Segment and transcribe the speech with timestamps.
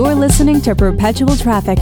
[0.00, 1.78] You're listening to Perpetual Traffic.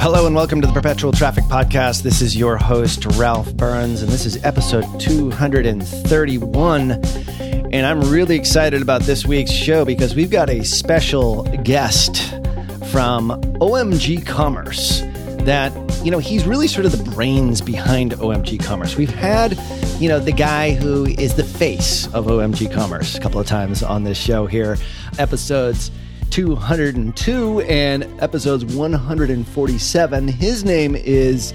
[0.00, 2.02] Hello and welcome to the Perpetual Traffic Podcast.
[2.02, 6.90] This is your host, Ralph Burns, and this is episode 231.
[7.72, 12.32] And I'm really excited about this week's show because we've got a special guest
[12.90, 15.02] from OMG Commerce
[15.44, 15.72] that,
[16.04, 18.96] you know, he's really sort of the brains behind OMG Commerce.
[18.96, 19.56] We've had,
[20.00, 23.84] you know, the guy who is the face of OMG Commerce a couple of times
[23.84, 24.76] on this show here,
[25.20, 25.92] episodes
[26.30, 30.28] 202 and episodes 147.
[30.28, 31.52] His name is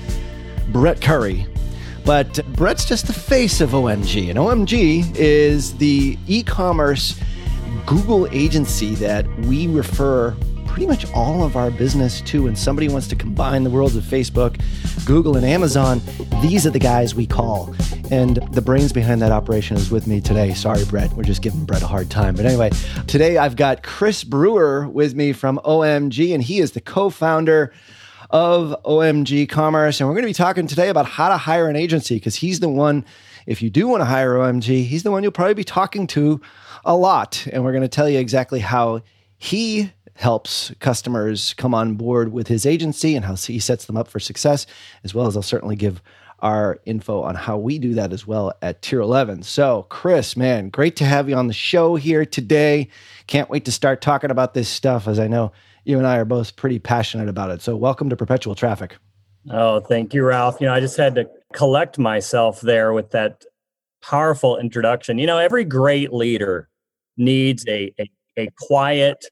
[0.69, 1.47] Brett Curry.
[2.05, 7.19] But Brett's just the face of OMG, and OMG is the e commerce
[7.85, 10.35] Google agency that we refer
[10.75, 12.43] pretty much all of our business too.
[12.43, 14.59] when somebody wants to combine the worlds of Facebook,
[15.05, 16.01] Google, and Amazon.
[16.41, 17.73] These are the guys we call.
[18.11, 20.53] And the brains behind that operation is with me today.
[20.53, 21.13] Sorry, Brett.
[21.13, 22.35] We're just giving Brett a hard time.
[22.35, 22.71] But anyway,
[23.07, 27.71] today I've got Chris Brewer with me from OMG, and he is the co founder
[28.29, 30.01] of OMG Commerce.
[30.01, 32.59] And we're going to be talking today about how to hire an agency because he's
[32.59, 33.05] the one,
[33.45, 36.41] if you do want to hire OMG, he's the one you'll probably be talking to
[36.83, 37.47] a lot.
[37.53, 39.03] And we're going to tell you exactly how
[39.37, 44.07] he helps customers come on board with his agency and how he sets them up
[44.07, 44.65] for success,
[45.03, 46.01] as well as I'll certainly give
[46.39, 49.43] our info on how we do that as well at Tier 11.
[49.43, 52.89] So, Chris, man, great to have you on the show here today.
[53.27, 55.51] Can't wait to start talking about this stuff as I know
[55.85, 57.61] you and I are both pretty passionate about it.
[57.61, 58.97] So, welcome to Perpetual Traffic.
[59.49, 60.59] Oh, thank you, Ralph.
[60.59, 63.43] You know, I just had to collect myself there with that
[64.01, 65.17] powerful introduction.
[65.17, 66.69] You know, every great leader
[67.17, 69.25] needs a, a, a quiet,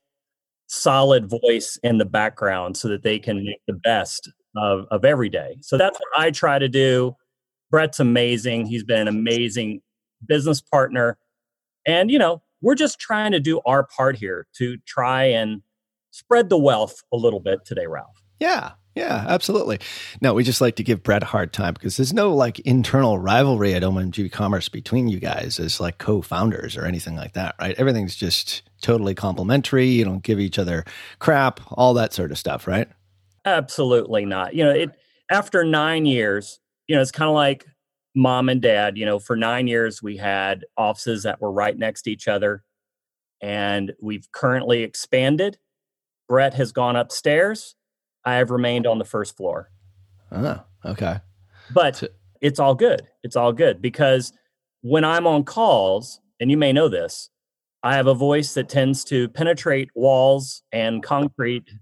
[0.73, 5.29] solid voice in the background so that they can make the best of, of every
[5.29, 5.57] day.
[5.61, 7.16] So that's what I try to do.
[7.69, 8.66] Brett's amazing.
[8.66, 9.81] He's been an amazing
[10.28, 11.17] business partner.
[11.85, 15.61] And, you know, we're just trying to do our part here to try and
[16.11, 18.23] spread the wealth a little bit today, Ralph.
[18.40, 18.72] Yeah.
[18.95, 19.79] Yeah, absolutely.
[20.22, 23.17] No, we just like to give Brett a hard time because there's no like internal
[23.17, 27.75] rivalry at OMG Commerce between you guys as like co-founders or anything like that, right?
[27.79, 29.88] Everything's just totally complimentary.
[29.88, 30.86] You don't give each other
[31.18, 32.88] crap, all that sort of stuff, right?
[33.46, 34.54] Absolutely not.
[34.54, 34.92] You know, it
[35.32, 37.66] after nine years, you know, it's kind of like
[38.16, 38.98] mom and dad.
[38.98, 42.64] You know, for nine years we had offices that were right next to each other,
[43.42, 45.58] and we've currently expanded.
[46.28, 47.76] Brett has gone upstairs
[48.26, 49.70] I have remained on the first floor.
[50.32, 51.20] Oh, okay.
[51.74, 52.08] But so,
[52.42, 53.08] it's all good.
[53.24, 54.34] It's all good because
[54.82, 57.30] when I'm on calls, and you may know this,
[57.84, 61.70] I have a voice that tends to penetrate walls and concrete.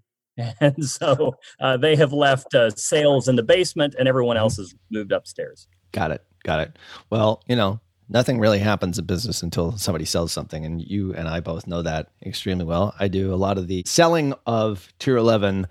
[0.60, 4.74] And so uh, they have left uh, sales in the basement and everyone else has
[4.90, 5.68] moved upstairs.
[5.92, 6.24] Got it.
[6.44, 6.80] Got it.
[7.12, 7.80] Well, you know,
[8.10, 10.66] nothing really happens in business until somebody sells something.
[10.66, 12.96] And you and I both know that extremely well.
[13.00, 15.68] I do a lot of the selling of Tier 11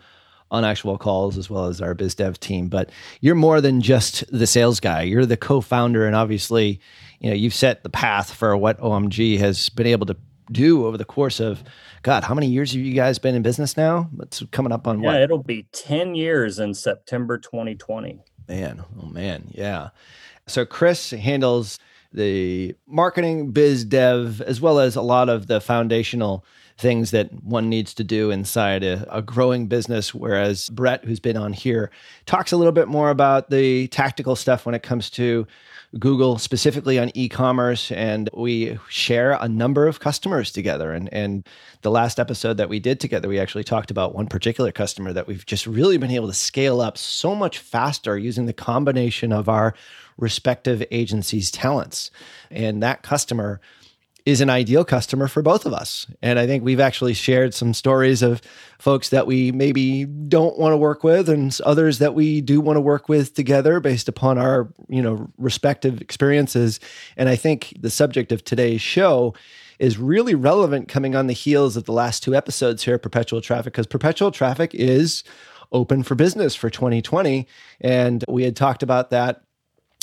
[0.50, 2.69] on actual calls as well as our biz dev team.
[2.69, 2.91] But
[3.21, 5.03] you're more than just the sales guy.
[5.03, 6.81] You're the co-founder, and obviously,
[7.21, 10.16] you know, you've set the path for what OMG has been able to
[10.50, 11.62] do over the course of
[12.03, 14.09] God, how many years have you guys been in business now?
[14.21, 15.21] It's coming up on yeah, what?
[15.21, 18.21] it'll be 10 years in September 2020.
[18.49, 19.91] Man, oh man, yeah.
[20.47, 21.78] So Chris handles
[22.12, 26.44] the marketing, biz dev, as well as a lot of the foundational
[26.81, 30.15] things that one needs to do inside a, a, growing business.
[30.15, 31.91] Whereas Brett, who's been on here,
[32.25, 35.47] talks a little bit more about the tactical stuff when it comes to
[35.99, 37.93] Google, specifically on e commerce.
[37.93, 40.93] And we share a number of customers together.
[40.93, 41.47] And, and
[41.82, 45.26] the last episode that we did together, we actually talked about one particular customer that
[45.26, 49.49] we've just really been able to scale up so much faster using the combination of
[49.49, 49.75] our
[50.17, 52.11] respective agencies' talents.
[52.50, 53.61] And that customer
[54.31, 56.06] is an ideal customer for both of us.
[56.23, 58.41] And I think we've actually shared some stories of
[58.79, 62.77] folks that we maybe don't want to work with and others that we do want
[62.77, 66.81] to work with together based upon our, you know, respective experiences.
[67.17, 69.35] And I think the subject of today's show
[69.79, 73.41] is really relevant coming on the heels of the last two episodes here at Perpetual
[73.41, 75.25] Traffic because Perpetual Traffic is
[75.73, 77.47] open for business for 2020.
[77.81, 79.43] And we had talked about that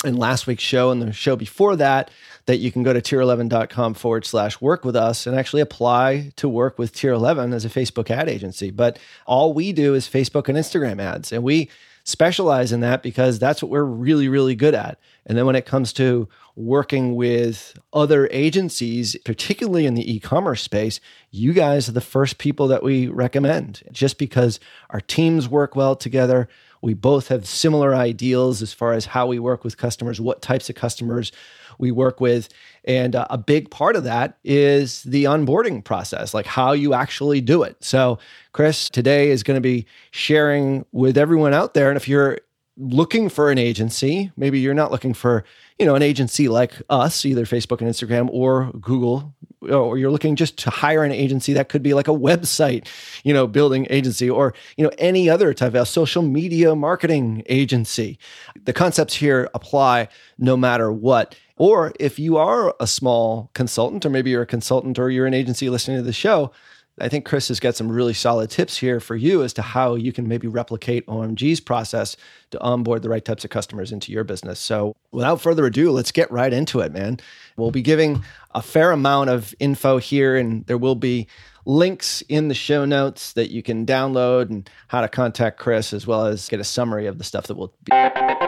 [0.04, 2.10] in last week's show and the show before that
[2.46, 6.48] that you can go to tier11.com forward slash work with us and actually apply to
[6.48, 8.70] work with tier 11 as a facebook ad agency.
[8.70, 11.32] But all we do is facebook and instagram ads.
[11.32, 11.68] And we
[12.04, 14.98] specialize in that because that's what we're really really good at.
[15.26, 21.00] And then when it comes to working with other agencies particularly in the e-commerce space
[21.30, 24.58] you guys are the first people that we recommend just because
[24.90, 26.48] our teams work well together
[26.82, 30.68] we both have similar ideals as far as how we work with customers, what types
[30.68, 31.32] of customers
[31.78, 32.48] we work with.
[32.84, 37.40] And uh, a big part of that is the onboarding process, like how you actually
[37.40, 37.76] do it.
[37.82, 38.18] So,
[38.52, 41.88] Chris today is going to be sharing with everyone out there.
[41.88, 42.38] And if you're
[42.78, 45.44] looking for an agency, maybe you're not looking for,
[45.78, 49.34] you know, an agency like us, either Facebook and Instagram or Google,
[49.68, 52.86] or you're looking just to hire an agency that could be like a website,
[53.24, 58.18] you know, building agency or, you know, any other type of social media marketing agency.
[58.64, 60.08] The concepts here apply
[60.38, 61.34] no matter what.
[61.56, 65.34] Or if you are a small consultant, or maybe you're a consultant or you're an
[65.34, 66.52] agency listening to the show,
[67.00, 69.94] I think Chris has got some really solid tips here for you as to how
[69.94, 72.16] you can maybe replicate OMG's process
[72.50, 74.58] to onboard the right types of customers into your business.
[74.58, 77.20] So, without further ado, let's get right into it, man.
[77.56, 78.22] We'll be giving
[78.54, 81.26] a fair amount of info here, and there will be
[81.66, 86.06] links in the show notes that you can download and how to contact Chris, as
[86.06, 88.47] well as get a summary of the stuff that we'll be.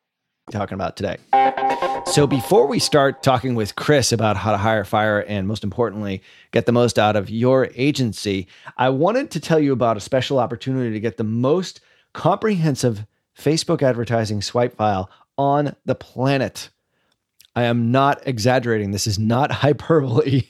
[0.51, 1.17] Talking about today.
[2.07, 6.21] So, before we start talking with Chris about how to hire, fire, and most importantly,
[6.51, 10.37] get the most out of your agency, I wanted to tell you about a special
[10.37, 11.79] opportunity to get the most
[12.13, 13.05] comprehensive
[13.37, 16.69] Facebook advertising swipe file on the planet.
[17.55, 18.91] I am not exaggerating.
[18.91, 20.43] This is not hyperbole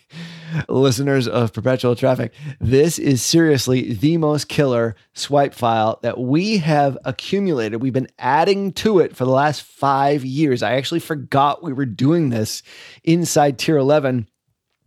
[0.67, 6.97] listeners of Perpetual Traffic, this is seriously the most killer swipe file that we have
[7.05, 7.81] accumulated.
[7.81, 10.63] We've been adding to it for the last five years.
[10.63, 12.63] I actually forgot we were doing this
[13.03, 14.27] inside Tier 11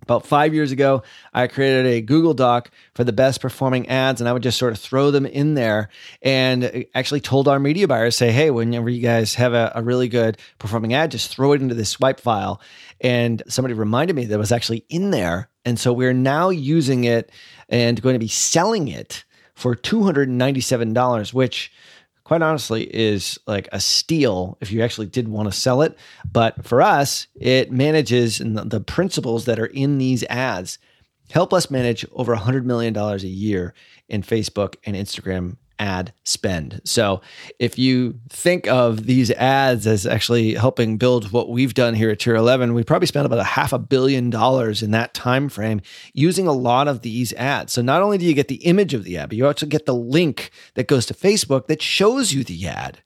[0.05, 1.03] about five years ago,
[1.33, 4.75] I created a Google Doc for the best performing ads, and I would just sort
[4.75, 5.89] of throw them in there
[6.21, 10.09] and actually told our media buyers, say, hey, whenever you guys have a, a really
[10.09, 12.61] good performing ad, just throw it into this swipe file.
[13.05, 15.51] And somebody reminded me that it was actually in there.
[15.67, 17.31] And so we're now using it
[17.69, 21.71] and going to be selling it for $297, which
[22.25, 25.97] quite honestly is like a steal if you actually did want to sell it.
[26.33, 30.79] But for us, it manages and the principles that are in these ads
[31.31, 33.75] help us manage over $100 million a year
[34.09, 36.81] in Facebook and Instagram ad spend.
[36.85, 37.21] So
[37.59, 42.21] if you think of these ads as actually helping build what we've done here at
[42.21, 45.81] Tier 11, we probably spent about a half a billion dollars in that time frame
[46.13, 47.73] using a lot of these ads.
[47.73, 49.87] So not only do you get the image of the ad, but you also get
[49.87, 53.01] the link that goes to Facebook that shows you the ad.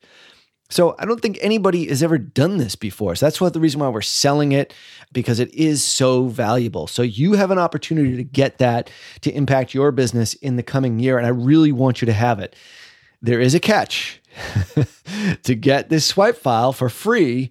[0.71, 3.15] So I don't think anybody has ever done this before.
[3.15, 4.75] So that's what the reason why we're selling it
[5.13, 6.87] because it is so valuable.
[6.87, 8.91] So you have an opportunity to get that
[9.23, 12.39] to impact your business in the coming year and I really want you to have
[12.39, 12.55] it.
[13.23, 14.21] There is a catch.
[15.43, 17.51] to get this swipe file for free,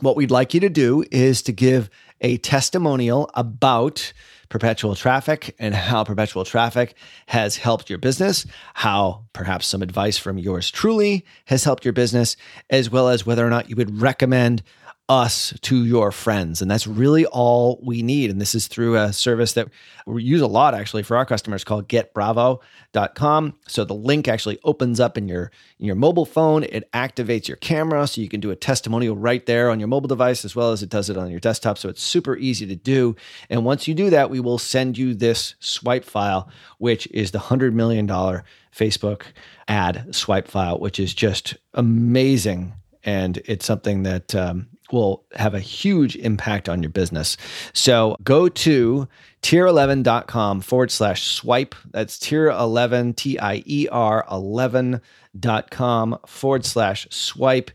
[0.00, 1.90] what we'd like you to do is to give
[2.20, 4.12] a testimonial about
[4.52, 6.94] perpetual traffic and how perpetual traffic
[7.24, 8.44] has helped your business,
[8.74, 12.36] how perhaps some advice from yours truly has helped your business,
[12.68, 14.62] as well as whether or not you would recommend
[15.08, 16.62] us to your friends.
[16.62, 18.30] And that's really all we need.
[18.30, 19.68] And this is through a service that
[20.06, 23.54] we use a lot actually for our customers called getbravo.com.
[23.66, 26.62] So the link actually opens up in your in your mobile phone.
[26.64, 30.08] It activates your camera so you can do a testimonial right there on your mobile
[30.08, 31.78] device as well as it does it on your desktop.
[31.78, 33.16] So it's super easy to do.
[33.50, 37.38] And once you do that, we will send you this swipe file, which is the
[37.38, 38.06] $100 million
[38.74, 39.24] Facebook
[39.68, 45.60] ad swipe file, which is just amazing and it's something that um, will have a
[45.60, 47.36] huge impact on your business.
[47.72, 49.08] So go to
[49.42, 51.74] tier11.com forward slash swipe.
[51.90, 57.70] That's tier 11, T I E R 11.com forward slash swipe.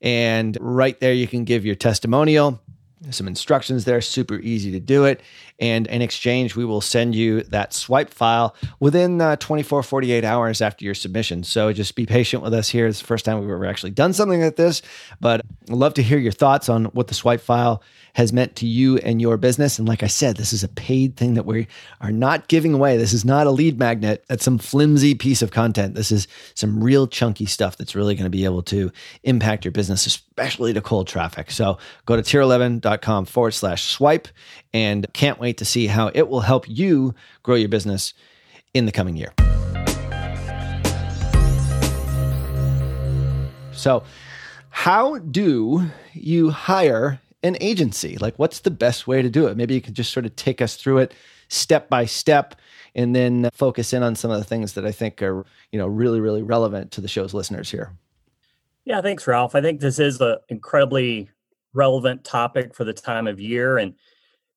[0.00, 2.60] And right there, you can give your testimonial
[3.10, 5.22] some instructions there, super easy to do it.
[5.58, 10.60] And in exchange, we will send you that swipe file within uh, 24, 48 hours
[10.60, 11.42] after your submission.
[11.42, 12.86] So just be patient with us here.
[12.86, 14.82] It's the first time we've ever actually done something like this,
[15.20, 17.82] but I'd love to hear your thoughts on what the swipe file
[18.14, 19.78] has meant to you and your business.
[19.78, 21.68] And like I said, this is a paid thing that we
[22.00, 22.96] are not giving away.
[22.96, 24.24] This is not a lead magnet.
[24.28, 25.94] That's some flimsy piece of content.
[25.94, 28.90] This is some real chunky stuff that's really going to be able to
[29.22, 31.50] impact your business, especially to cold traffic.
[31.50, 34.28] So go to tier11.com forward slash swipe
[34.72, 38.14] and can't wait to see how it will help you grow your business
[38.74, 39.32] in the coming year.
[43.72, 44.02] So,
[44.70, 48.18] how do you hire an agency?
[48.18, 49.56] Like, what's the best way to do it?
[49.56, 51.14] Maybe you could just sort of take us through it
[51.48, 52.54] step by step
[52.94, 55.86] and then focus in on some of the things that I think are, you know,
[55.86, 57.92] really, really relevant to the show's listeners here.
[58.84, 59.54] Yeah, thanks, Ralph.
[59.54, 61.30] I think this is an incredibly
[61.72, 63.78] relevant topic for the time of year.
[63.78, 63.94] And,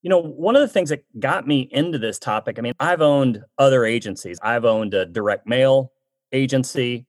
[0.01, 3.01] you know, one of the things that got me into this topic, I mean, I've
[3.01, 4.39] owned other agencies.
[4.41, 5.91] I've owned a direct mail
[6.31, 7.05] agency.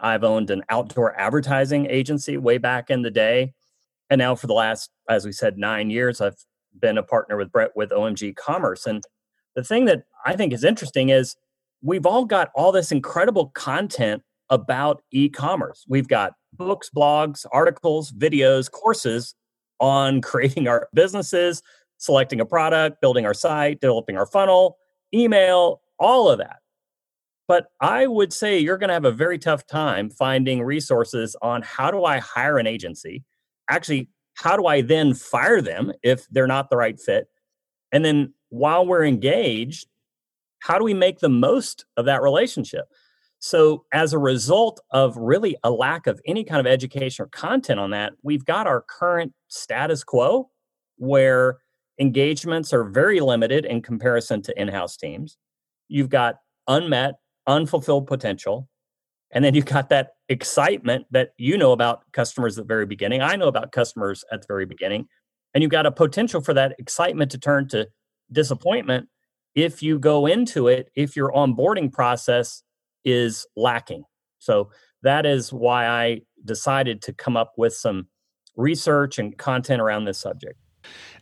[0.00, 3.52] I've owned an outdoor advertising agency way back in the day.
[4.10, 6.36] And now for the last, as we said, nine years, I've
[6.78, 8.86] been a partner with Brett with OMG Commerce.
[8.86, 9.02] And
[9.54, 11.36] the thing that I think is interesting is
[11.82, 15.84] we've all got all this incredible content about e-commerce.
[15.88, 19.34] We've got books, blogs, articles, videos, courses
[19.80, 21.62] on creating our businesses,
[21.98, 24.78] selecting a product, building our site, developing our funnel,
[25.12, 26.58] email, all of that.
[27.48, 31.62] But I would say you're going to have a very tough time finding resources on
[31.62, 33.24] how do I hire an agency?
[33.70, 37.26] Actually, how do I then fire them if they're not the right fit?
[37.90, 39.88] And then while we're engaged,
[40.60, 42.86] how do we make the most of that relationship?
[43.40, 47.78] So, as a result of really a lack of any kind of education or content
[47.78, 50.50] on that, we've got our current status quo
[50.96, 51.58] where
[52.00, 55.36] engagements are very limited in comparison to in house teams.
[55.88, 57.14] You've got unmet
[57.48, 58.68] unfulfilled potential.
[59.30, 63.20] And then you've got that excitement that you know about customers at the very beginning.
[63.22, 65.06] I know about customers at the very beginning.
[65.52, 67.88] And you've got a potential for that excitement to turn to
[68.30, 69.08] disappointment
[69.54, 72.62] if you go into it, if your onboarding process
[73.12, 74.04] is lacking.
[74.38, 74.70] So
[75.02, 78.08] that is why I decided to come up with some
[78.56, 80.58] research and content around this subject.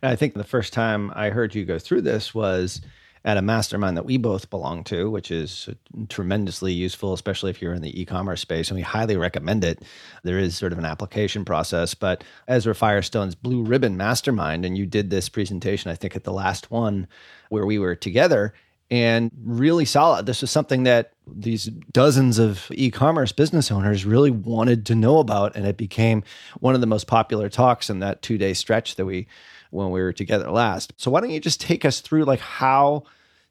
[0.01, 2.81] And I think the first time I heard you go through this was
[3.25, 5.67] at a mastermind that we both belong to, which is
[6.07, 8.69] tremendously useful, especially if you're in the e commerce space.
[8.69, 9.83] And we highly recommend it.
[10.23, 11.93] There is sort of an application process.
[11.93, 16.31] But Ezra Firestone's Blue Ribbon Mastermind, and you did this presentation, I think, at the
[16.31, 17.07] last one
[17.49, 18.53] where we were together
[18.89, 20.25] and really solid.
[20.25, 25.19] This was something that these dozens of e commerce business owners really wanted to know
[25.19, 25.55] about.
[25.55, 26.23] And it became
[26.59, 29.27] one of the most popular talks in that two day stretch that we,
[29.71, 30.93] when we were together last.
[30.97, 33.03] So, why don't you just take us through like how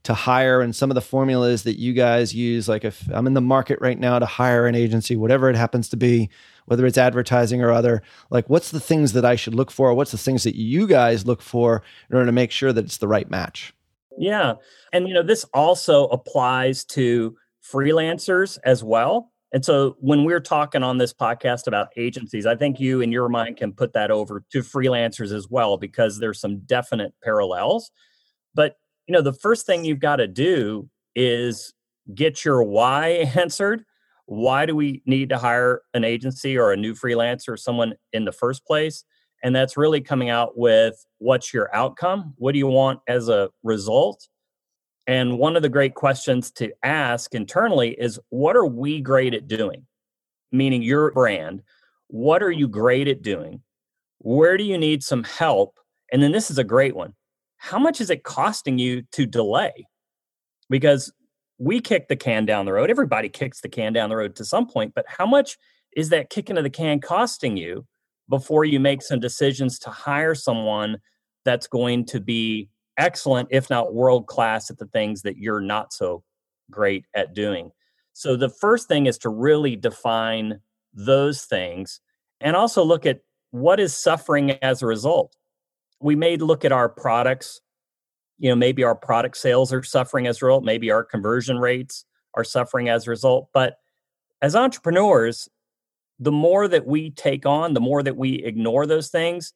[0.06, 2.68] to hire and some of the formulas that you guys use.
[2.68, 5.88] Like if I'm in the market right now to hire an agency, whatever it happens
[5.88, 6.30] to be,
[6.66, 9.92] whether it's advertising or other, like what's the things that I should look for?
[9.94, 12.98] What's the things that you guys look for in order to make sure that it's
[12.98, 13.74] the right match?
[14.18, 14.54] Yeah.
[14.92, 19.32] And you know, this also applies to freelancers as well.
[19.52, 23.28] And so when we're talking on this podcast about agencies, I think you in your
[23.28, 27.90] mind can put that over to freelancers as well because there's some definite parallels.
[28.54, 31.72] But you know, the first thing you've got to do is
[32.14, 33.84] get your why answered.
[34.26, 38.24] why do we need to hire an agency or a new freelancer or someone in
[38.24, 39.04] the first place?
[39.42, 42.34] And that's really coming out with what's your outcome?
[42.36, 44.28] What do you want as a result?
[45.06, 49.46] And one of the great questions to ask internally is what are we great at
[49.46, 49.86] doing?
[50.50, 51.62] Meaning your brand.
[52.08, 53.62] What are you great at doing?
[54.18, 55.78] Where do you need some help?
[56.12, 57.14] And then this is a great one.
[57.58, 59.86] How much is it costing you to delay?
[60.68, 61.12] Because
[61.58, 62.90] we kick the can down the road.
[62.90, 65.56] Everybody kicks the can down the road to some point, but how much
[65.96, 67.86] is that kicking of the can costing you
[68.28, 70.98] before you make some decisions to hire someone
[71.44, 72.68] that's going to be
[72.98, 76.22] excellent, if not world class, at the things that you're not so
[76.70, 77.70] great at doing?
[78.12, 80.60] So the first thing is to really define
[80.92, 82.00] those things
[82.40, 85.36] and also look at what is suffering as a result.
[86.00, 87.60] We may look at our products
[88.38, 92.04] you know maybe our product sales are suffering as a result maybe our conversion rates
[92.34, 93.78] are suffering as a result but
[94.42, 95.48] as entrepreneurs
[96.18, 99.52] the more that we take on the more that we ignore those things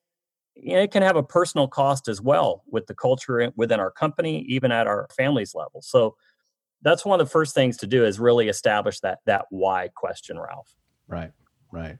[0.54, 3.90] you know, it can have a personal cost as well with the culture within our
[3.90, 5.80] company even at our families level.
[5.82, 6.16] So
[6.82, 10.38] that's one of the first things to do is really establish that that why question
[10.38, 10.74] ralph.
[11.08, 11.32] Right
[11.72, 11.98] right.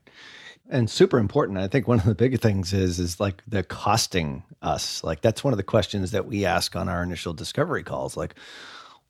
[0.69, 4.43] And super important i think one of the big things is is like the costing
[4.61, 5.03] us.
[5.03, 8.35] Like that's one of the questions that we ask on our initial discovery calls like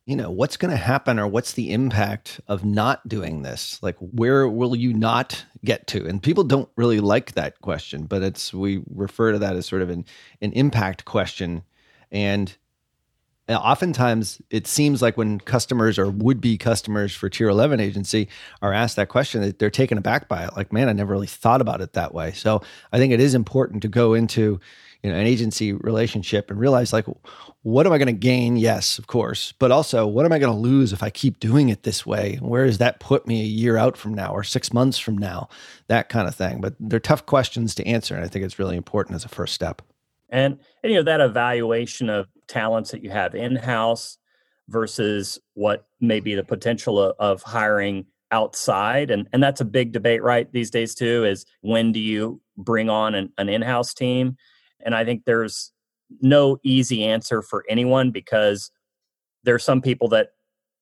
[0.06, 3.82] you know what's going to happen or what's the impact of not doing this?
[3.82, 6.06] Like where will you not get to?
[6.08, 9.82] And people don't really like that question but it's we refer to that as sort
[9.82, 10.06] of an
[10.42, 11.64] an impact question.
[12.12, 12.56] And
[13.48, 18.28] uh, oftentimes it seems like when customers or would be customers for tier 11 agency
[18.62, 20.56] are asked that question they're taken aback by it.
[20.58, 22.32] Like man i never really thought about it that way.
[22.32, 24.60] So i think it is important to go into
[25.04, 27.06] you know an agency relationship and realize like
[27.64, 28.58] what am i going to gain?
[28.58, 31.70] Yes of course but also what am i going to lose if i keep doing
[31.70, 32.38] it this way?
[32.42, 35.50] Where does that put me a year out from now or six months from now?
[35.88, 38.78] That kind of thing but they're tough questions to answer and i think it's really
[38.78, 39.82] important as a first step.
[40.30, 44.18] And, you know that evaluation of talents that you have in house
[44.70, 49.92] versus what may be the potential of, of hiring outside and and that's a big
[49.92, 54.38] debate right these days too is when do you bring on an, an in-house team
[54.86, 55.72] and i think there's
[56.22, 58.72] no easy answer for anyone because
[59.44, 60.30] there are some people that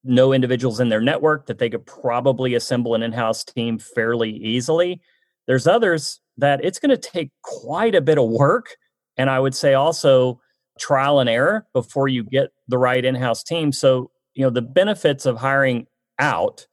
[0.03, 5.01] know individuals in their network that they could probably assemble an in-house team fairly easily.
[5.45, 8.77] There's others that it's going to take quite a bit of work
[9.17, 10.39] and i would say also
[10.79, 13.71] trial and error before you get the right in-house team.
[13.73, 16.65] So you know the benefits of hiring out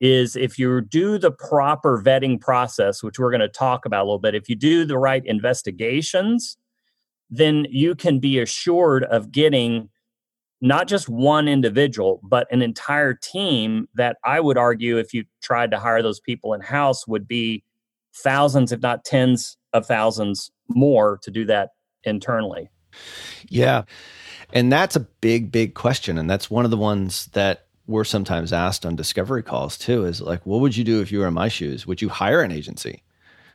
[0.00, 4.06] is if you do the proper vetting process which we're going to talk about a
[4.06, 6.56] little bit if you do the right investigations
[7.30, 9.88] then you can be assured of getting
[10.60, 15.70] not just one individual but an entire team that i would argue if you tried
[15.70, 17.62] to hire those people in house would be
[18.14, 21.70] thousands if not tens of thousands more to do that
[22.04, 22.70] internally
[23.48, 23.82] yeah.
[24.52, 26.18] And that's a big, big question.
[26.18, 30.20] And that's one of the ones that we're sometimes asked on discovery calls too is
[30.20, 31.86] like, what would you do if you were in my shoes?
[31.86, 33.02] Would you hire an agency?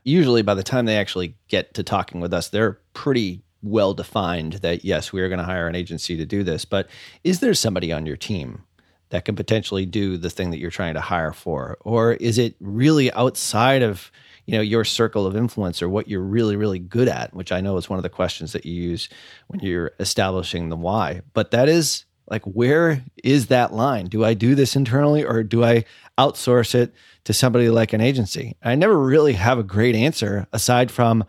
[0.04, 4.54] Usually, by the time they actually get to talking with us, they're pretty well defined
[4.54, 6.66] that yes, we are going to hire an agency to do this.
[6.66, 6.90] But
[7.24, 8.64] is there somebody on your team
[9.10, 11.78] that can potentially do the thing that you're trying to hire for?
[11.82, 14.12] Or is it really outside of
[14.50, 17.62] you know your circle of influence or what you're really really good at which i
[17.62, 19.08] know is one of the questions that you use
[19.46, 24.34] when you're establishing the why but that is like where is that line do i
[24.34, 25.86] do this internally or do i
[26.18, 26.92] outsource it
[27.26, 31.24] to somebody like an agency i never really have a great answer aside from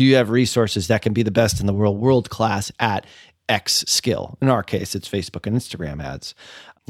[0.00, 3.04] do you have resources that can be the best in the world world class at
[3.48, 6.34] x skill in our case it's facebook and instagram ads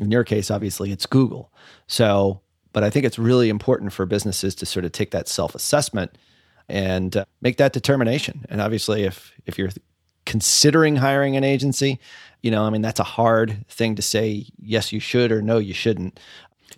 [0.01, 1.53] in your case obviously it's google
[1.87, 2.41] so
[2.73, 6.17] but I think it's really important for businesses to sort of take that self assessment
[6.69, 8.45] and uh, make that determination.
[8.49, 9.71] And obviously, if if you're
[10.27, 11.99] considering hiring an agency,
[12.43, 14.47] you know, I mean, that's a hard thing to say.
[14.59, 16.21] Yes, you should, or no, you shouldn't.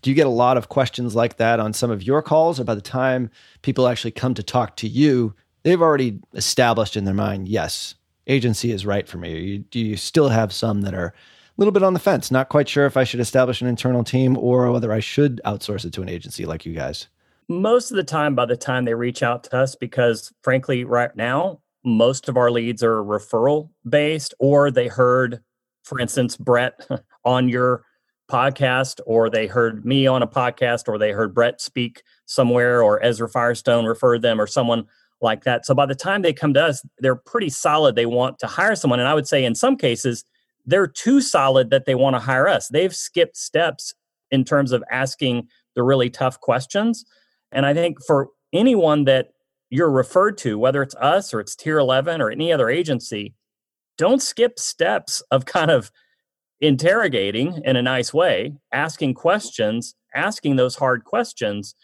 [0.00, 2.64] Do you get a lot of questions like that on some of your calls, or
[2.64, 7.14] by the time people actually come to talk to you, they've already established in their
[7.14, 7.94] mind, yes,
[8.26, 9.58] agency is right for me?
[9.58, 11.14] do you still have some that are
[11.56, 14.04] a little bit on the fence, not quite sure if I should establish an internal
[14.04, 17.08] team or whether I should outsource it to an agency like you guys.
[17.48, 21.14] Most of the time, by the time they reach out to us, because frankly, right
[21.14, 25.42] now, most of our leads are referral based, or they heard,
[25.84, 26.88] for instance, Brett
[27.24, 27.84] on your
[28.30, 33.04] podcast, or they heard me on a podcast, or they heard Brett speak somewhere, or
[33.04, 34.86] Ezra Firestone referred them, or someone
[35.22, 35.64] like that.
[35.66, 37.96] So by the time they come to us, they're pretty solid.
[37.96, 39.00] They want to hire someone.
[39.00, 40.24] And I would say in some cases,
[40.64, 42.68] they're too solid that they want to hire us.
[42.68, 43.94] They've skipped steps
[44.30, 47.04] in terms of asking the really tough questions.
[47.50, 49.28] And I think for anyone that
[49.70, 53.34] you're referred to, whether it's us or it's Tier 11 or any other agency,
[53.98, 55.90] don't skip steps of kind of
[56.60, 61.74] interrogating in a nice way, asking questions, asking those hard questions.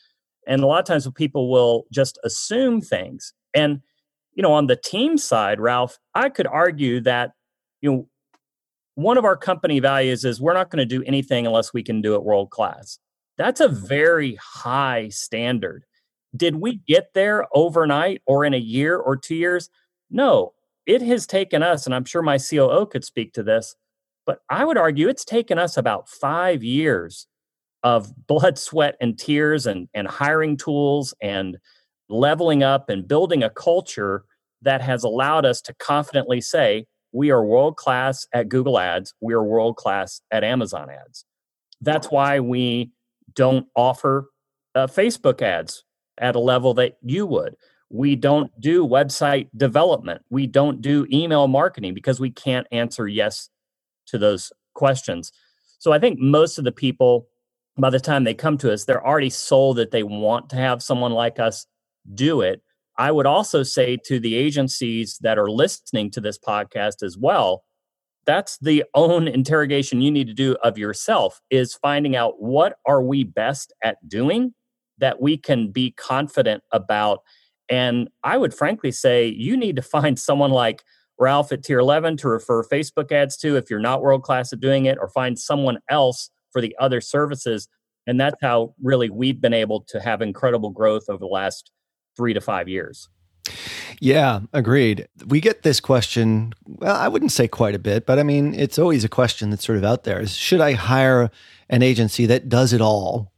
[0.48, 3.34] And a lot of times people will just assume things.
[3.54, 3.82] And,
[4.34, 7.32] you know, on the team side, Ralph, I could argue that,
[7.82, 8.08] you know,
[8.94, 12.00] one of our company values is we're not going to do anything unless we can
[12.00, 12.98] do it world class.
[13.36, 15.84] That's a very high standard.
[16.36, 19.70] Did we get there overnight or in a year or two years?
[20.10, 20.54] No,
[20.86, 23.76] it has taken us, and I'm sure my COO could speak to this,
[24.26, 27.26] but I would argue it's taken us about five years
[27.82, 31.58] of blood, sweat, and tears and, and hiring tools and
[32.08, 34.24] leveling up and building a culture
[34.62, 39.32] that has allowed us to confidently say, we are world class at Google Ads, we
[39.32, 41.24] are world class at Amazon Ads.
[41.80, 42.90] That's why we
[43.34, 44.28] don't offer
[44.74, 45.84] uh, Facebook ads
[46.18, 47.54] at a level that you would.
[47.90, 50.22] We don't do website development.
[50.28, 53.48] We don't do email marketing because we can't answer yes
[54.08, 55.32] to those questions.
[55.78, 57.28] So I think most of the people,
[57.78, 60.82] by the time they come to us, they're already sold that they want to have
[60.82, 61.66] someone like us
[62.14, 62.62] do it.
[62.96, 67.62] I would also say to the agencies that are listening to this podcast as well,
[68.28, 73.02] that's the own interrogation you need to do of yourself is finding out what are
[73.02, 74.52] we best at doing
[74.98, 77.20] that we can be confident about
[77.70, 80.82] and i would frankly say you need to find someone like
[81.18, 84.60] ralph at tier 11 to refer facebook ads to if you're not world class at
[84.60, 87.68] doing it or find someone else for the other services
[88.08, 91.70] and that's how really we've been able to have incredible growth over the last
[92.16, 93.08] three to five years
[94.00, 95.08] yeah, agreed.
[95.26, 98.78] We get this question, well, I wouldn't say quite a bit, but I mean, it's
[98.78, 101.30] always a question that's sort of out there is should I hire
[101.70, 103.32] an agency that does it all?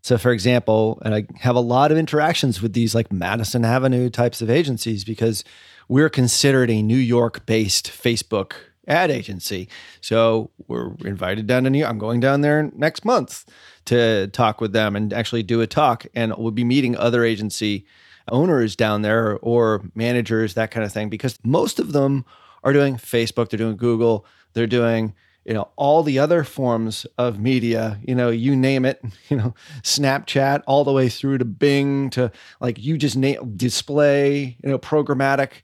[0.00, 4.08] So, for example, and I have a lot of interactions with these like Madison Avenue
[4.08, 5.44] types of agencies because
[5.88, 8.54] we're considered a New York based Facebook
[8.88, 9.68] ad agency.
[10.00, 11.90] So, we're invited down to New York.
[11.90, 13.44] I'm going down there next month
[13.86, 16.06] to talk with them and actually do a talk.
[16.14, 17.86] And we'll be meeting other agency
[18.30, 22.24] owners down there or managers, that kind of thing, because most of them
[22.64, 25.14] are doing Facebook, they're doing Google, they're doing
[25.44, 29.54] you know all the other forms of media you know you name it you know
[29.82, 34.78] snapchat all the way through to bing to like you just name display you know
[34.78, 35.62] programmatic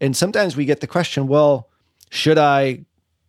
[0.00, 1.69] and sometimes we get the question well
[2.10, 2.84] should i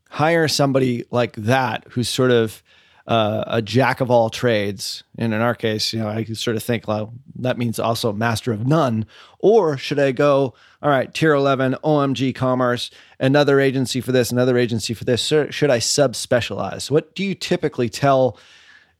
[0.09, 2.61] hire somebody like that who's sort of
[3.07, 5.03] uh, a jack of all trades.
[5.17, 8.51] And in our case, you know, I sort of think, well, that means also master
[8.51, 9.05] of none.
[9.39, 14.57] Or should I go, all right, tier 11, OMG Commerce, another agency for this, another
[14.57, 15.21] agency for this?
[15.25, 16.91] Should I sub specialize?
[16.91, 18.37] What do you typically tell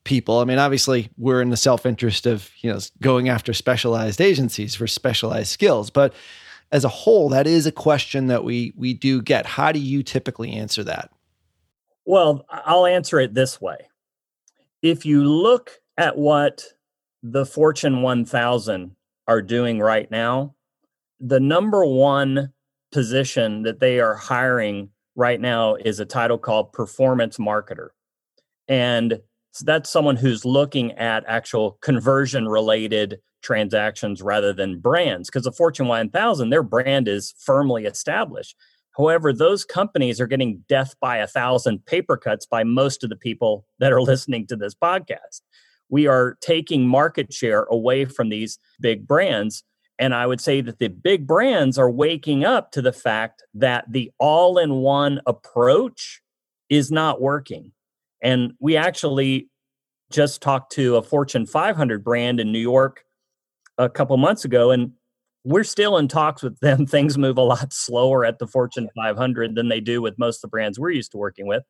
[0.04, 0.40] people?
[0.40, 4.76] I mean, obviously, we're in the self interest of, you know, going after specialized agencies
[4.76, 5.90] for specialized skills.
[5.90, 6.14] But
[6.72, 9.46] as a whole, that is a question that we we do get.
[9.46, 11.12] How do you typically answer that?
[12.06, 13.88] Well, I'll answer it this way
[14.82, 16.64] if you look at what
[17.24, 18.96] the Fortune 1000
[19.28, 20.56] are doing right now,
[21.20, 22.52] the number one
[22.92, 27.90] position that they are hiring right now is a title called performance marketer.
[28.68, 29.20] And
[29.62, 35.88] that's someone who's looking at actual conversion related transactions rather than brands because the Fortune
[35.88, 38.56] 1000 their brand is firmly established.
[38.98, 43.16] However, those companies are getting death by a thousand paper cuts by most of the
[43.16, 45.42] people that are listening to this podcast.
[45.90, 49.64] We are taking market share away from these big brands.
[50.00, 53.86] And I would say that the big brands are waking up to the fact that
[53.90, 56.22] the all in one approach
[56.70, 57.72] is not working.
[58.24, 59.50] And we actually
[60.12, 63.04] just talked to a Fortune 500 brand in New York
[63.86, 64.92] a couple months ago, and
[65.44, 66.86] we're still in talks with them.
[66.88, 70.42] Things move a lot slower at the Fortune 500 than they do with most of
[70.42, 71.64] the brands we're used to working with.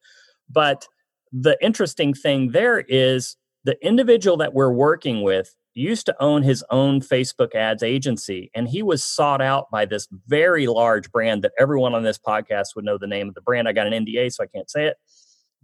[0.50, 0.88] But
[1.32, 6.64] the interesting thing there is the individual that we're working with used to own his
[6.70, 11.54] own Facebook ads agency, and he was sought out by this very large brand that
[11.58, 13.70] everyone on this podcast would know the name of the brand.
[13.70, 14.98] I got an NDA, so I can't say it,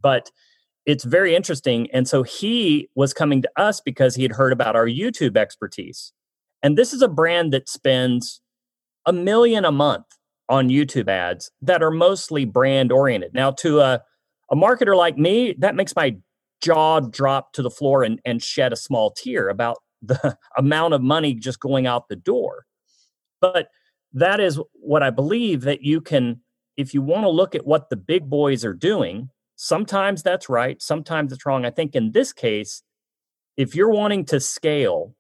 [0.01, 0.31] but
[0.86, 1.89] it's very interesting.
[1.91, 6.13] And so he was coming to us because he had heard about our YouTube expertise.
[6.63, 8.41] And this is a brand that spends
[9.06, 10.06] a million a month
[10.50, 13.34] on YouTube ads that are mostly brand oriented.
[13.34, 14.02] Now, to a,
[14.52, 16.17] a marketer like me, that makes my
[16.62, 21.02] jaw drop to the floor and, and shed a small tear about the amount of
[21.02, 22.65] money just going out the door.
[23.41, 23.67] But
[24.13, 26.41] that is what I believe that you can,
[26.76, 30.82] if you want to look at what the big boys are doing, sometimes that's right,
[30.82, 31.65] sometimes it's wrong.
[31.65, 32.84] I think in this case,
[33.58, 35.13] if you're wanting to scale,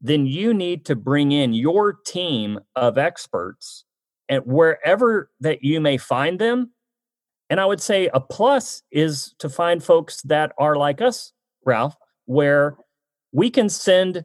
[0.00, 3.84] then you need to bring in your team of experts
[4.28, 6.70] and wherever that you may find them.
[7.50, 11.32] And I would say a plus is to find folks that are like us,
[11.66, 12.76] Ralph, where
[13.32, 14.24] we can send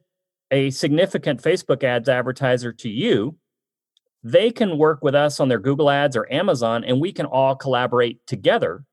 [0.51, 3.35] a significant Facebook ads advertiser to you.
[4.23, 7.55] They can work with us on their Google ads or Amazon, and we can all
[7.55, 8.85] collaborate together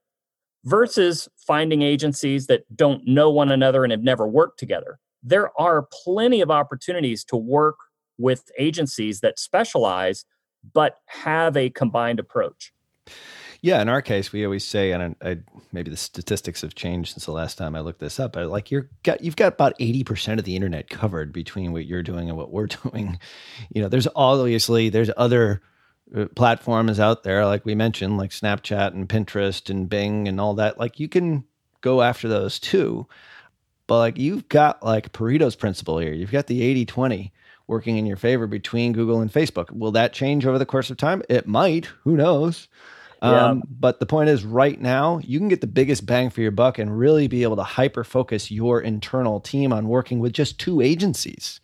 [0.64, 4.98] versus finding agencies that don't know one another and have never worked together.
[5.22, 7.76] There are plenty of opportunities to work
[8.18, 10.24] with agencies that specialize
[10.72, 12.72] but have a combined approach.
[13.62, 15.38] Yeah, in our case, we always say, and I,
[15.70, 18.32] maybe the statistics have changed since the last time I looked this up.
[18.32, 21.86] But like you're got, you've got about eighty percent of the internet covered between what
[21.86, 23.20] you're doing and what we're doing.
[23.72, 25.62] You know, there's obviously there's other
[26.14, 30.54] uh, platforms out there, like we mentioned, like Snapchat and Pinterest and Bing and all
[30.54, 30.80] that.
[30.80, 31.44] Like you can
[31.82, 33.06] go after those too,
[33.92, 36.14] but like you've got like Pareto's principle here.
[36.14, 37.30] You've got the 80 20
[37.66, 39.70] working in your favor between Google and Facebook.
[39.70, 41.22] Will that change over the course of time?
[41.28, 41.90] It might.
[42.04, 42.68] Who knows?
[43.22, 43.48] Yeah.
[43.48, 46.52] Um, but the point is, right now, you can get the biggest bang for your
[46.52, 50.58] buck and really be able to hyper focus your internal team on working with just
[50.58, 51.60] two agencies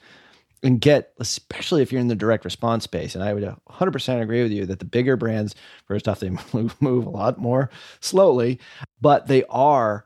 [0.62, 3.14] and get, especially if you're in the direct response space.
[3.14, 5.54] And I would 100% agree with you that the bigger brands,
[5.86, 8.60] first off, they move, move a lot more slowly,
[9.00, 10.04] but they are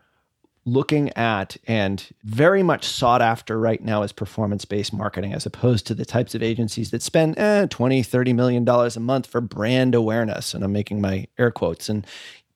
[0.64, 5.86] looking at and very much sought after right now is performance based marketing as opposed
[5.86, 9.40] to the types of agencies that spend eh, 20 30 million dollars a month for
[9.40, 12.06] brand awareness and i'm making my air quotes and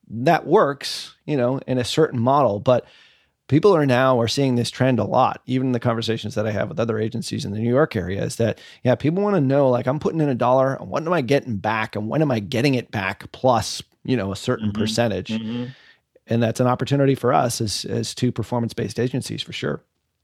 [0.09, 2.87] that works you know in a certain model but
[3.49, 6.69] people are now are seeing this trend a lot even the conversations that i have
[6.69, 9.69] with other agencies in the new york area is that yeah people want to know
[9.69, 12.31] like i'm putting in a dollar and what am i getting back and when am
[12.31, 14.81] i getting it back plus you know a certain mm-hmm.
[14.81, 15.64] percentage mm-hmm
[16.27, 19.83] and that's an opportunity for us as as two performance based agencies for sure.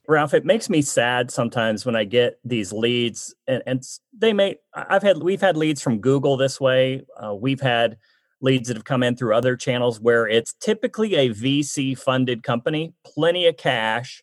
[0.09, 3.83] Ralph, it makes me sad sometimes when I get these leads, and, and
[4.17, 4.57] they may.
[4.75, 7.07] I've had we've had leads from Google this way.
[7.17, 7.99] Uh, we've had
[8.41, 12.93] leads that have come in through other channels where it's typically a VC funded company,
[13.05, 14.23] plenty of cash.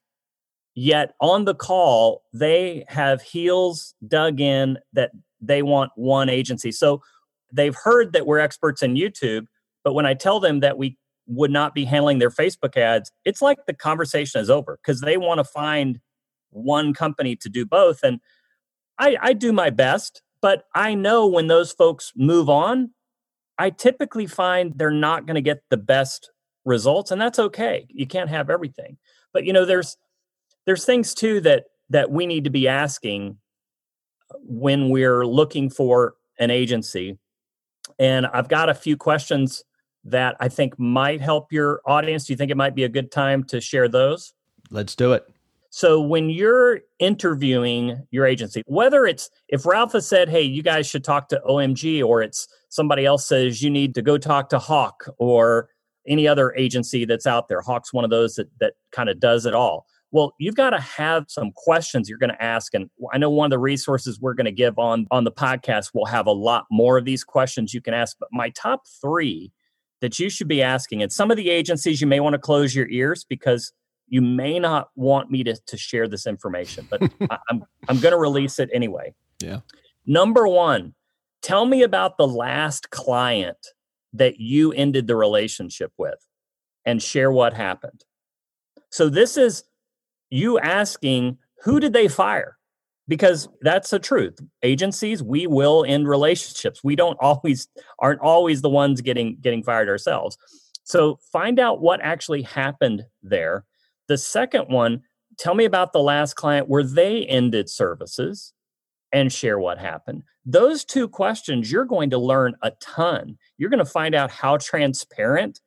[0.75, 5.11] Yet on the call, they have heels dug in that
[5.41, 6.71] they want one agency.
[6.71, 7.01] So
[7.51, 9.47] they've heard that we're experts in YouTube,
[9.83, 10.97] but when I tell them that we
[11.29, 15.15] would not be handling their Facebook ads, it's like the conversation is over because they
[15.15, 15.99] want to find
[16.49, 18.03] one company to do both.
[18.03, 18.19] And
[18.97, 22.91] I, I do my best, but I know when those folks move on,
[23.57, 26.31] I typically find they're not going to get the best
[26.65, 27.85] results, and that's okay.
[27.89, 28.97] You can't have everything.
[29.33, 29.97] But you know, there's
[30.65, 33.37] there's things too that that we need to be asking
[34.41, 37.17] when we're looking for an agency.
[37.97, 39.63] And I've got a few questions
[40.05, 42.25] that I think might help your audience?
[42.25, 44.33] Do you think it might be a good time to share those?
[44.69, 45.27] Let's do it.
[45.71, 50.87] So, when you're interviewing your agency, whether it's if Ralph has said, hey, you guys
[50.87, 54.59] should talk to OMG, or it's somebody else says you need to go talk to
[54.59, 55.69] Hawke or
[56.07, 59.45] any other agency that's out there, Hawke's one of those that, that kind of does
[59.45, 59.85] it all.
[60.11, 62.73] Well, you've got to have some questions you're going to ask.
[62.73, 65.91] And I know one of the resources we're going to give on, on the podcast
[65.93, 68.17] will have a lot more of these questions you can ask.
[68.19, 69.51] But my top three
[70.01, 71.01] that you should be asking.
[71.01, 73.73] And some of the agencies, you may want to close your ears because
[74.07, 78.13] you may not want me to, to share this information, but I, I'm, I'm going
[78.13, 79.13] to release it anyway.
[79.39, 79.59] Yeah.
[80.05, 80.95] Number one,
[81.41, 83.57] tell me about the last client
[84.13, 86.25] that you ended the relationship with
[86.85, 88.03] and share what happened.
[88.89, 89.63] So this is
[90.29, 92.57] you asking, who did they fire?
[93.09, 94.39] Because that's the truth.
[94.63, 96.81] Agencies we will end relationships.
[96.83, 97.67] We don't always
[97.97, 100.37] aren't always the ones getting getting fired ourselves.
[100.83, 103.65] So find out what actually happened there.
[104.07, 105.01] The second one
[105.37, 108.53] tell me about the last client where they ended services
[109.11, 110.23] and share what happened.
[110.45, 113.37] Those two questions you're going to learn a ton.
[113.57, 115.59] You're going to find out how transparent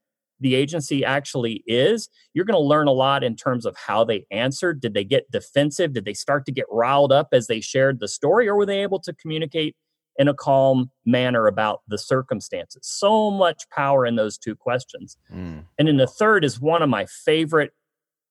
[0.42, 4.26] the agency actually is, you're going to learn a lot in terms of how they
[4.30, 4.80] answered.
[4.80, 5.92] Did they get defensive?
[5.92, 8.82] Did they start to get riled up as they shared the story, or were they
[8.82, 9.76] able to communicate
[10.18, 12.82] in a calm manner about the circumstances?
[12.84, 15.16] So much power in those two questions.
[15.32, 15.64] Mm.
[15.78, 17.72] And then the third is one of my favorite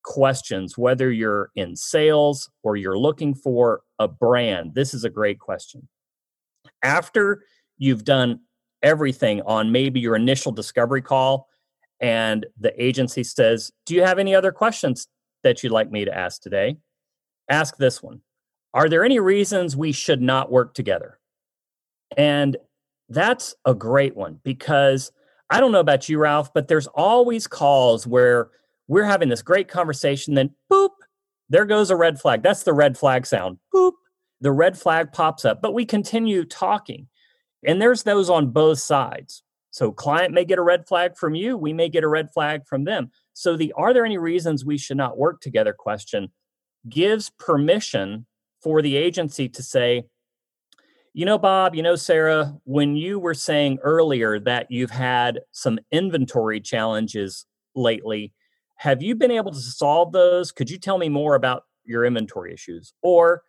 [0.04, 4.74] questions, whether you're in sales or you're looking for a brand.
[4.76, 5.88] This is a great question.
[6.84, 7.44] After
[7.78, 8.40] you've done
[8.84, 11.48] everything on maybe your initial discovery call,
[12.02, 15.08] and the agency says, Do you have any other questions
[15.44, 16.78] that you'd like me to ask today?
[17.50, 18.22] Ask this one
[18.74, 21.20] Are there any reasons we should not work together?
[22.18, 22.58] And
[23.08, 25.12] that's a great one because
[25.50, 28.50] I don't know about you, Ralph, but there's always calls where
[28.88, 30.90] we're having this great conversation, then boop,
[31.50, 32.42] there goes a red flag.
[32.42, 33.58] That's the red flag sound.
[33.74, 33.94] Boop.
[34.40, 37.08] The red flag pops up, but we continue talking.
[37.66, 39.44] And there's those on both sides.
[39.72, 42.66] So client may get a red flag from you, we may get a red flag
[42.68, 43.12] from them.
[43.34, 46.30] So the are there any reasons we should not work together question
[46.88, 48.26] gives permission
[48.62, 50.06] for the agency to say,
[51.14, 55.80] you know, Bob, you know, Sarah, when you were saying earlier that you've had some
[55.92, 58.34] inventory challenges lately,
[58.78, 60.52] have you been able to solve those?
[60.52, 62.94] Could you tell me more about your inventory issues?
[63.02, 63.44] Or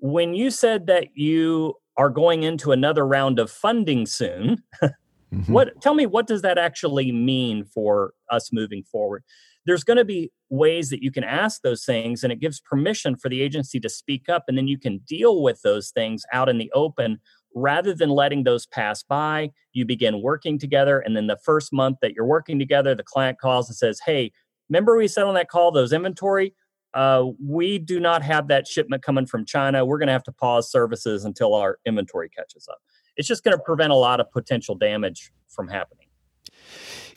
[0.00, 4.62] when you said that you are going into another round of funding soon,
[5.34, 5.52] mm-hmm.
[5.52, 9.22] what tell me what does that actually mean for us moving forward?
[9.66, 13.16] There's going to be ways that you can ask those things and it gives permission
[13.16, 16.48] for the agency to speak up and then you can deal with those things out
[16.48, 17.18] in the open
[17.54, 21.98] rather than letting those pass by you begin working together and then the first month
[22.02, 24.30] that you're working together the client calls and says hey
[24.68, 26.54] remember we said on that call those inventory
[26.94, 30.32] uh, we do not have that shipment coming from china we're going to have to
[30.32, 32.78] pause services until our inventory catches up
[33.16, 36.06] it's just going to prevent a lot of potential damage from happening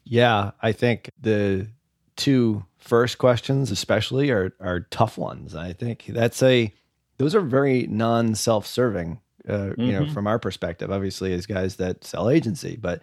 [0.03, 1.67] yeah i think the
[2.15, 6.73] two first questions especially are are tough ones i think that's a
[7.17, 9.81] those are very non self-serving uh, mm-hmm.
[9.81, 10.13] you know mm-hmm.
[10.13, 13.01] from our perspective obviously as guys that sell agency but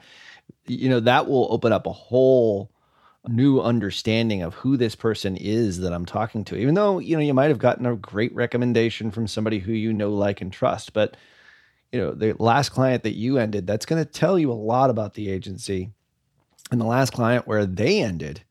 [0.66, 2.70] you know that will open up a whole
[3.26, 7.22] new understanding of who this person is that i'm talking to even though you know
[7.22, 10.92] you might have gotten a great recommendation from somebody who you know like and trust
[10.92, 11.16] but
[11.94, 14.90] you know the last client that you ended that's going to tell you a lot
[14.90, 15.92] about the agency
[16.72, 18.42] and the last client where they ended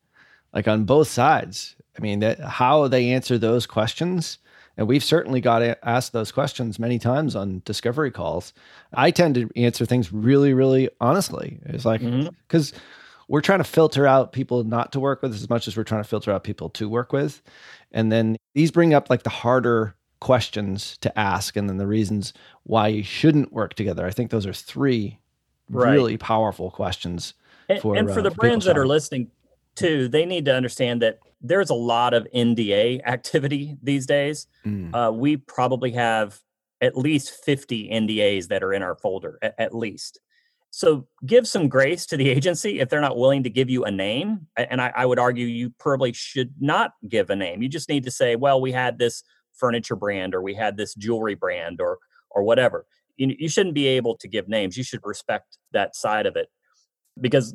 [0.54, 1.76] like on both sides.
[1.98, 4.38] I mean, that how they answer those questions,
[4.78, 8.54] and we've certainly got asked those questions many times on discovery calls.
[8.94, 11.60] I tend to answer things really, really honestly.
[11.66, 12.80] It's like because mm-hmm.
[13.28, 16.02] we're trying to filter out people not to work with as much as we're trying
[16.02, 17.42] to filter out people to work with,
[17.92, 22.32] and then these bring up like the harder questions to ask, and then the reasons
[22.62, 24.06] why you shouldn't work together.
[24.06, 25.18] I think those are three
[25.68, 25.92] right.
[25.92, 27.34] really powerful questions.
[27.68, 29.30] And for, and for uh, the brands that are listening
[29.74, 34.46] too, they need to understand that there's a lot of NDA activity these days.
[34.64, 34.94] Mm.
[34.94, 36.40] Uh, we probably have
[36.80, 40.20] at least 50 NDAs that are in our folder, at, at, least.
[40.70, 43.90] So give some grace to the agency if they're not willing to give you a
[43.90, 44.46] name.
[44.56, 47.60] And I, I would argue you probably should not give a name.
[47.60, 49.22] You just need to say, well, we had this
[49.56, 51.98] furniture brand or we had this jewelry brand or
[52.30, 52.86] or whatever.
[53.16, 54.76] You, you shouldn't be able to give names.
[54.76, 56.48] You should respect that side of it
[57.20, 57.54] because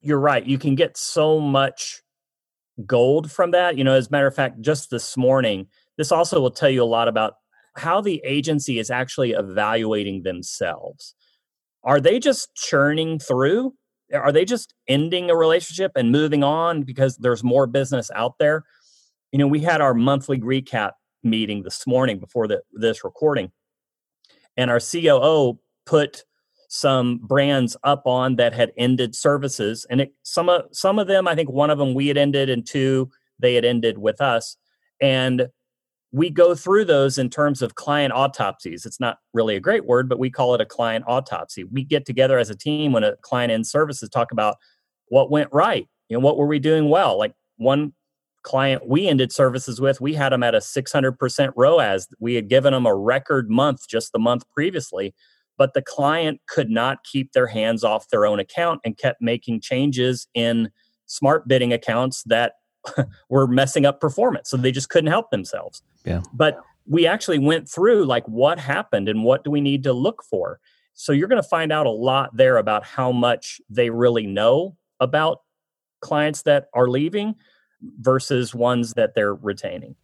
[0.00, 0.44] you're right.
[0.44, 2.02] You can get so much
[2.86, 3.76] gold from that.
[3.76, 6.82] You know, as a matter of fact, just this morning, this also will tell you
[6.82, 7.34] a lot about
[7.76, 11.14] how the agency is actually evaluating themselves.
[11.84, 13.74] Are they just churning through?
[14.12, 18.64] Are they just ending a relationship and moving on because there's more business out there?
[19.32, 23.50] You know, we had our monthly recap meeting this morning before the, this recording,
[24.56, 26.24] and our COO put
[26.68, 31.26] some brands up on that had ended services, and it, some of some of them,
[31.26, 34.56] I think one of them we had ended, and two they had ended with us,
[35.00, 35.48] and
[36.10, 38.86] we go through those in terms of client autopsies.
[38.86, 41.64] It's not really a great word, but we call it a client autopsy.
[41.64, 44.56] We get together as a team when a client ends services, talk about
[45.08, 47.18] what went right, you know, what were we doing well.
[47.18, 47.92] Like one
[48.42, 52.08] client we ended services with, we had them at a 600% ROAS.
[52.18, 55.14] We had given them a record month just the month previously
[55.58, 59.60] but the client could not keep their hands off their own account and kept making
[59.60, 60.70] changes in
[61.06, 62.54] smart bidding accounts that
[63.28, 65.82] were messing up performance so they just couldn't help themselves.
[66.04, 66.22] Yeah.
[66.32, 70.22] But we actually went through like what happened and what do we need to look
[70.22, 70.60] for?
[70.94, 74.76] So you're going to find out a lot there about how much they really know
[75.00, 75.42] about
[76.00, 77.34] clients that are leaving
[77.80, 79.94] versus ones that they're retaining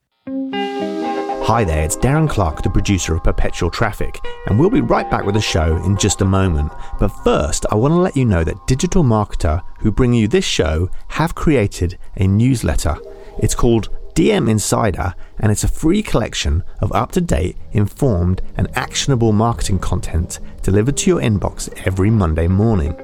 [1.47, 5.27] Hi there, it's Darren Clark, the producer of Perpetual Traffic, and we'll be right back
[5.27, 6.73] with the show in just a moment.
[6.99, 10.47] But first, I want to let you know that digital marketer who bring you this
[10.47, 12.97] show have created a newsletter.
[13.41, 18.75] It's called DM Insider, and it's a free collection of up to date, informed, and
[18.75, 22.97] actionable marketing content delivered to your inbox every Monday morning.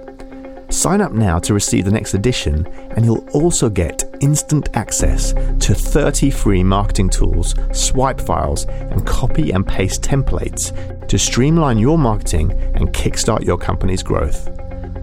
[0.71, 2.65] Sign up now to receive the next edition,
[2.97, 9.51] and you'll also get instant access to 30 free marketing tools, swipe files, and copy
[9.51, 10.71] and paste templates
[11.09, 14.49] to streamline your marketing and kickstart your company's growth.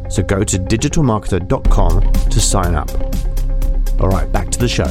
[0.10, 2.90] So go to digitalmarketer.com to sign up.
[4.00, 4.88] All right, back to the show.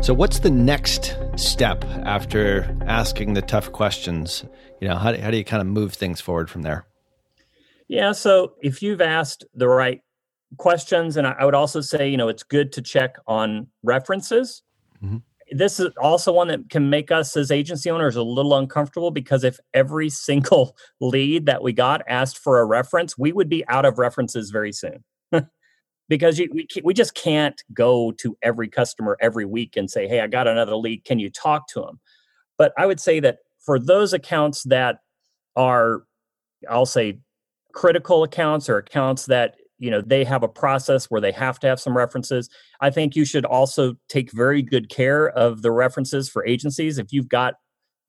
[0.00, 4.44] So, what's the next step after asking the tough questions?
[4.80, 6.86] You know, how do, how do you kind of move things forward from there?
[7.92, 8.12] Yeah.
[8.12, 10.00] So if you've asked the right
[10.56, 14.62] questions, and I would also say, you know, it's good to check on references.
[15.04, 15.18] Mm-hmm.
[15.50, 19.44] This is also one that can make us as agency owners a little uncomfortable because
[19.44, 23.84] if every single lead that we got asked for a reference, we would be out
[23.84, 25.04] of references very soon.
[26.08, 30.20] because you, we, we just can't go to every customer every week and say, hey,
[30.22, 31.04] I got another lead.
[31.04, 32.00] Can you talk to them?
[32.56, 35.00] But I would say that for those accounts that
[35.56, 36.04] are,
[36.70, 37.18] I'll say,
[37.72, 41.66] critical accounts or accounts that you know they have a process where they have to
[41.66, 42.48] have some references.
[42.80, 46.98] I think you should also take very good care of the references for agencies.
[46.98, 47.54] If you've got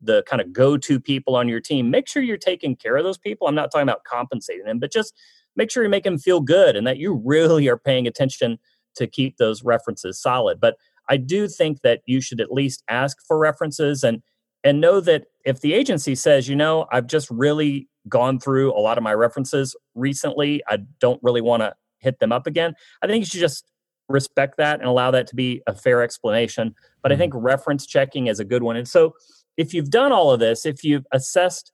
[0.04, 3.18] the kind of go-to people on your team make sure you're taking care of those
[3.18, 3.48] people.
[3.48, 5.14] I'm not talking about compensating them but just
[5.56, 8.60] make sure you make them feel good and that you really are paying attention
[8.96, 10.60] to keep those references solid.
[10.60, 10.76] But
[11.10, 14.22] i do think that you should at least ask for references and
[14.64, 18.80] and know that if the agency says, you know, I've just really gone through a
[18.80, 22.74] lot of my references recently, I don't really want to hit them up again.
[23.02, 23.66] I think you should just
[24.10, 26.76] respect that and allow that to be a fair explanation.
[27.02, 27.22] But I mm-hmm.
[27.22, 28.76] think reference checking is a good one.
[28.76, 29.14] And so
[29.56, 31.72] if you've done all of this, if you've assessed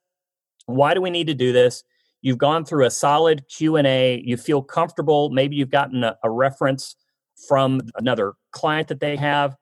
[0.65, 1.83] why do we need to do this,
[2.21, 6.95] you've gone through a solid Q&A, you feel comfortable, maybe you've gotten a, a reference
[7.47, 9.55] from another client that they have,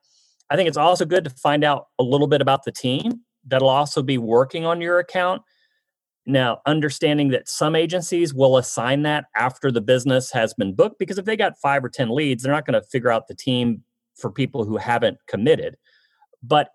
[0.49, 3.69] I think it's also good to find out a little bit about the team that'll
[3.69, 5.41] also be working on your account.
[6.29, 11.17] Now, understanding that some agencies will assign that after the business has been booked, because
[11.17, 13.83] if they got five or 10 leads, they're not going to figure out the team
[14.13, 15.77] for people who haven't committed.
[16.43, 16.69] But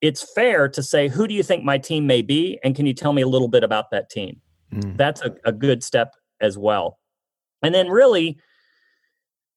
[0.00, 2.58] it's fair to say, who do you think my team may be?
[2.64, 4.40] And can you tell me a little bit about that team?
[4.72, 4.96] Mm.
[4.96, 6.98] That's a, a good step as well.
[7.62, 8.38] And then, really,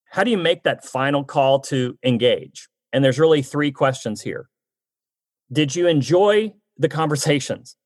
[0.10, 2.68] how do you make that final call to engage?
[2.92, 4.50] And there's really three questions here.
[5.54, 7.78] Did you enjoy the conversations?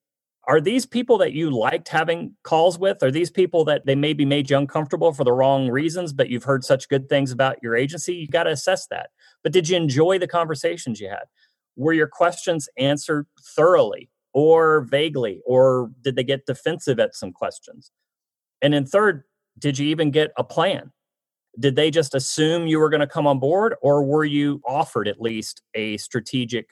[0.47, 3.03] Are these people that you liked having calls with?
[3.03, 6.43] Are these people that they maybe made you uncomfortable for the wrong reasons, but you've
[6.43, 8.15] heard such good things about your agency?
[8.15, 9.11] You got to assess that.
[9.43, 11.25] But did you enjoy the conversations you had?
[11.75, 17.91] Were your questions answered thoroughly or vaguely, or did they get defensive at some questions?
[18.61, 19.23] And then, third,
[19.59, 20.91] did you even get a plan?
[21.59, 25.07] did they just assume you were going to come on board or were you offered
[25.07, 26.69] at least a strategic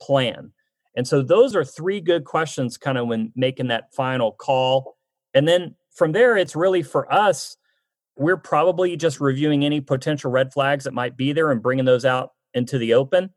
[0.00, 0.52] plan
[0.94, 4.96] and so those are three good questions kind of when making that final call.
[5.34, 7.56] And then from there it's really for us
[8.16, 12.04] we're probably just reviewing any potential red flags that might be there and bringing those
[12.04, 13.30] out into the open.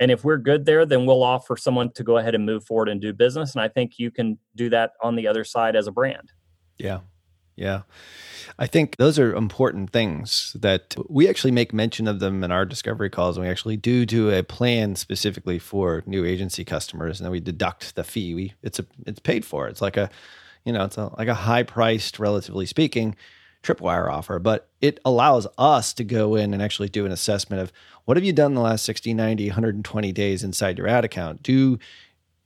[0.00, 2.88] And if we're good there then we'll offer someone to go ahead and move forward
[2.88, 3.54] and do business.
[3.54, 6.32] And i think you can do that on the other side as a brand.
[6.78, 7.00] Yeah
[7.58, 7.82] yeah
[8.58, 12.64] I think those are important things that we actually make mention of them in our
[12.64, 13.36] discovery calls.
[13.36, 17.20] And we actually do do a plan specifically for new agency customers.
[17.20, 18.34] And then we deduct the fee.
[18.34, 19.68] We it's a it's paid for.
[19.68, 20.10] It's like a
[20.64, 23.14] you know, it's a, like a high priced, relatively speaking,
[23.62, 27.72] tripwire offer, but it allows us to go in and actually do an assessment of
[28.04, 31.42] what have you done the last 60, 90, 120 days inside your ad account?
[31.42, 31.78] Do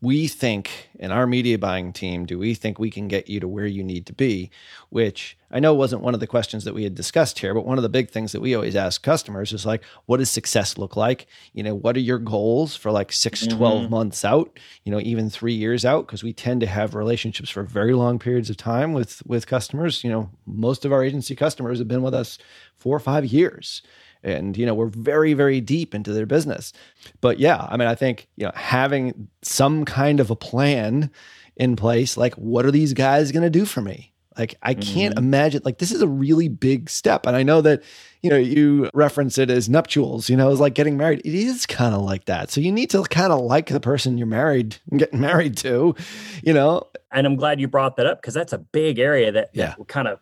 [0.02, 3.46] we think in our media buying team, do we think we can get you to
[3.46, 4.50] where you need to be?
[4.90, 7.78] Which I know wasn't one of the questions that we had discussed here, but one
[7.78, 10.96] of the big things that we always ask customers is like, what does success look
[10.96, 11.28] like?
[11.52, 13.56] You know, what are your goals for like 6, mm-hmm.
[13.56, 16.06] 12 months out, you know, even three years out?
[16.06, 20.02] Because we tend to have relationships for very long periods of time with with customers.
[20.02, 22.38] You know, most of our agency customers have been with us
[22.76, 23.82] four or five years
[24.22, 26.72] and you know we're very very deep into their business.
[27.20, 31.10] But yeah i mean i think you know having some kind of a plan
[31.56, 34.12] in place like what are these guys going to do for me?
[34.38, 35.24] Like i can't mm-hmm.
[35.24, 37.26] imagine like this is a really big step.
[37.26, 37.82] And i know that
[38.22, 41.20] you know you reference it as nuptials you know it's like getting married.
[41.24, 42.50] It is kind of like that.
[42.50, 45.94] So you need to kind of like the person you're married getting married to
[46.42, 46.84] you know?
[47.10, 49.74] And i'm glad you brought that up because that's a big area that, yeah.
[49.76, 50.18] that kind of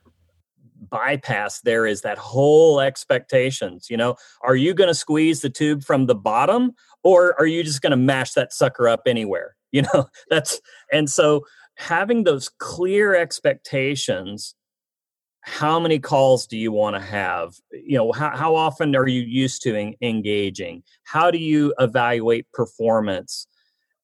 [0.91, 4.17] bypass there is that whole expectations you know?
[4.43, 6.73] Are you going to squeeze the tube from the bottom
[7.03, 10.07] or are you just going to mash that sucker up anywhere you know?
[10.29, 10.61] That's
[10.93, 14.55] and so having those clear expectations
[15.43, 17.55] how many calls do you want to have?
[17.73, 20.83] You know how, how often are you used to en- engaging?
[21.05, 23.47] How do you evaluate performance?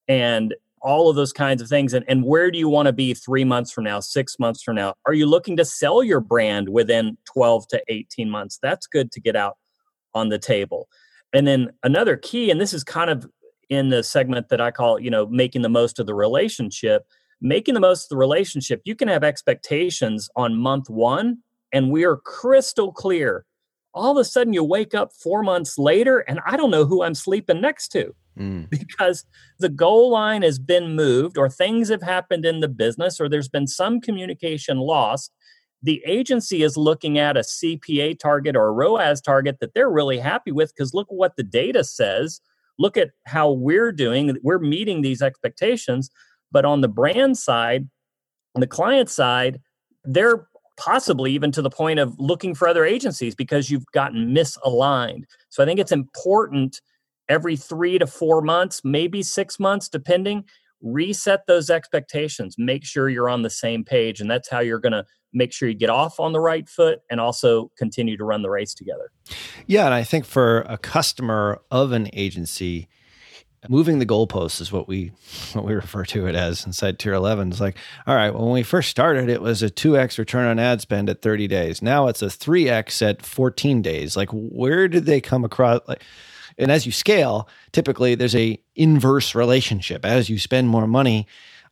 [0.09, 3.15] And all of those kinds of things and, and where do you want to be
[3.15, 4.95] three months from now six months from now?
[5.07, 8.59] Are you looking to sell your brand within 12 to 18 months?
[8.63, 9.57] That's good to get out
[10.15, 10.89] on the table.
[11.33, 13.27] And then another key and this is kind of
[13.69, 17.05] in the segment that i call you know making the most of the relationship
[17.41, 21.39] making the most of the relationship you can have expectations on month one
[21.73, 23.45] and we are crystal clear.
[23.93, 27.03] All of a sudden you wake up four months later and i don't know who
[27.03, 28.69] i'm sleeping next to mm.
[28.71, 29.25] because
[29.59, 33.49] the goal line has been moved or things have happened in the business or there's
[33.49, 35.33] been some communication lost
[35.83, 40.19] the agency is looking at a cpa target or a roas target that they're really
[40.19, 42.41] happy with because look what the data says
[42.79, 44.37] look at how we're doing.
[44.43, 46.11] We're meeting these expectations.
[46.53, 47.89] But on the brand side,
[48.55, 49.61] on the client side,
[50.05, 55.25] they're possibly even to the point of looking for other agencies because you've gotten misaligned.
[55.49, 56.81] So I think it's important
[57.29, 60.45] every three to four months, maybe six months, depending,
[60.83, 62.57] reset those expectations.
[62.59, 64.21] Make sure you're on the same page.
[64.21, 67.01] And that's how you're going to make sure you get off on the right foot
[67.11, 69.11] and also continue to run the race together.
[69.67, 69.85] Yeah.
[69.85, 72.89] And I think for a customer of an agency,
[73.69, 75.13] moving the goalposts is what we
[75.53, 78.53] what we refer to it as inside tier 11 it's like all right well when
[78.53, 82.07] we first started it was a 2x return on ad spend at 30 days now
[82.07, 86.03] it's a 3x at 14 days like where did they come across like
[86.59, 91.27] and as you scale typically there's a inverse relationship as you spend more money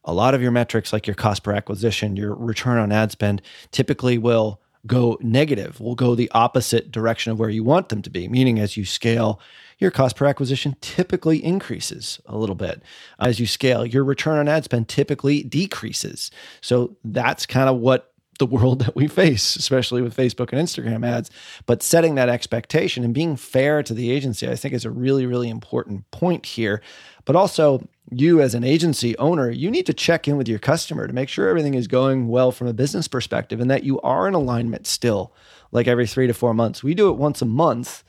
[0.05, 3.41] a lot of your metrics like your cost per acquisition your return on ad spend
[3.71, 8.11] typically will go negative will go the opposite direction of where you want them to
[8.11, 9.41] be meaning as you scale
[9.79, 12.83] your cost per acquisition typically increases a little bit.
[13.19, 16.31] As you scale, your return on ad spend typically decreases.
[16.61, 21.07] So that's kind of what the world that we face, especially with Facebook and Instagram
[21.07, 21.31] ads.
[21.67, 25.27] But setting that expectation and being fair to the agency, I think is a really,
[25.27, 26.83] really important point here.
[27.25, 31.07] But also, you as an agency owner, you need to check in with your customer
[31.07, 34.29] to make sure everything is going well from a business perspective and that you are
[34.29, 35.33] in alignment still,
[35.73, 36.83] like every three to four months.
[36.83, 38.05] We do it once a month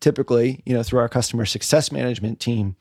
[0.00, 2.76] typically, you know, through our customer success management team,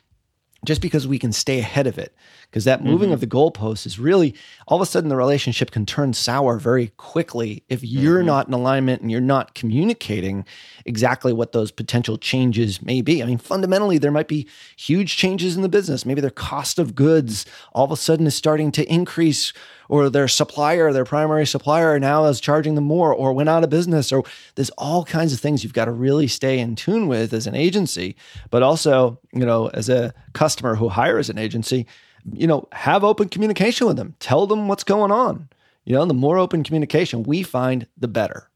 [0.65, 2.15] just because we can stay ahead of it.
[2.49, 3.13] Because that moving mm-hmm.
[3.13, 4.33] of the goalposts is really
[4.67, 8.27] all of a sudden the relationship can turn sour very quickly if you're mm-hmm.
[8.27, 10.45] not in alignment and you're not communicating
[10.87, 13.21] exactly what those potential changes may be.
[13.21, 16.05] I mean, fundamentally, there might be huge changes in the business.
[16.05, 19.53] Maybe their cost of goods all of a sudden is starting to increase
[19.89, 23.69] or their supplier, their primary supplier now is charging them more or went out of
[23.69, 24.23] business or
[24.55, 27.55] there's all kinds of things you've got to really stay in tune with as an
[27.55, 28.15] agency,
[28.49, 31.85] but also, you know, as a customer who hires an agency,
[32.33, 34.15] you know, have open communication with them.
[34.19, 35.49] Tell them what's going on.
[35.85, 38.49] You know, the more open communication we find, the better.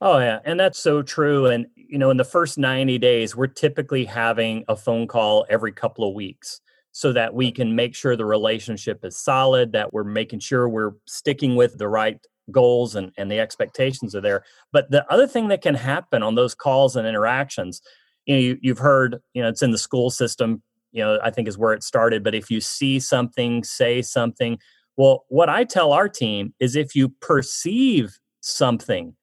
[0.00, 3.46] Oh yeah, and that's so true and you know, in the first 90 days, we're
[3.46, 6.60] typically having a phone call every couple of weeks
[6.92, 10.94] so that we can make sure the relationship is solid, that we're making sure we're
[11.06, 12.18] sticking with the right
[12.50, 14.42] goals and, and the expectations are there.
[14.72, 17.82] But the other thing that can happen on those calls and interactions,
[18.24, 21.30] you know, you, you've heard, you know, it's in the school system, you know, I
[21.30, 22.24] think is where it started.
[22.24, 24.58] But if you see something, say something.
[24.96, 29.14] Well, what I tell our team is if you perceive something,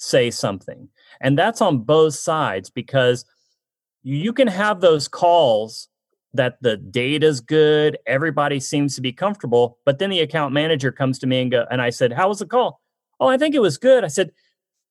[0.00, 0.88] say something.
[1.20, 3.24] And that's on both sides because
[4.02, 5.88] you can have those calls
[6.32, 9.78] that the data's good, everybody seems to be comfortable.
[9.84, 12.38] But then the account manager comes to me and go, and I said, How was
[12.38, 12.80] the call?
[13.18, 14.04] Oh, I think it was good.
[14.04, 14.30] I said,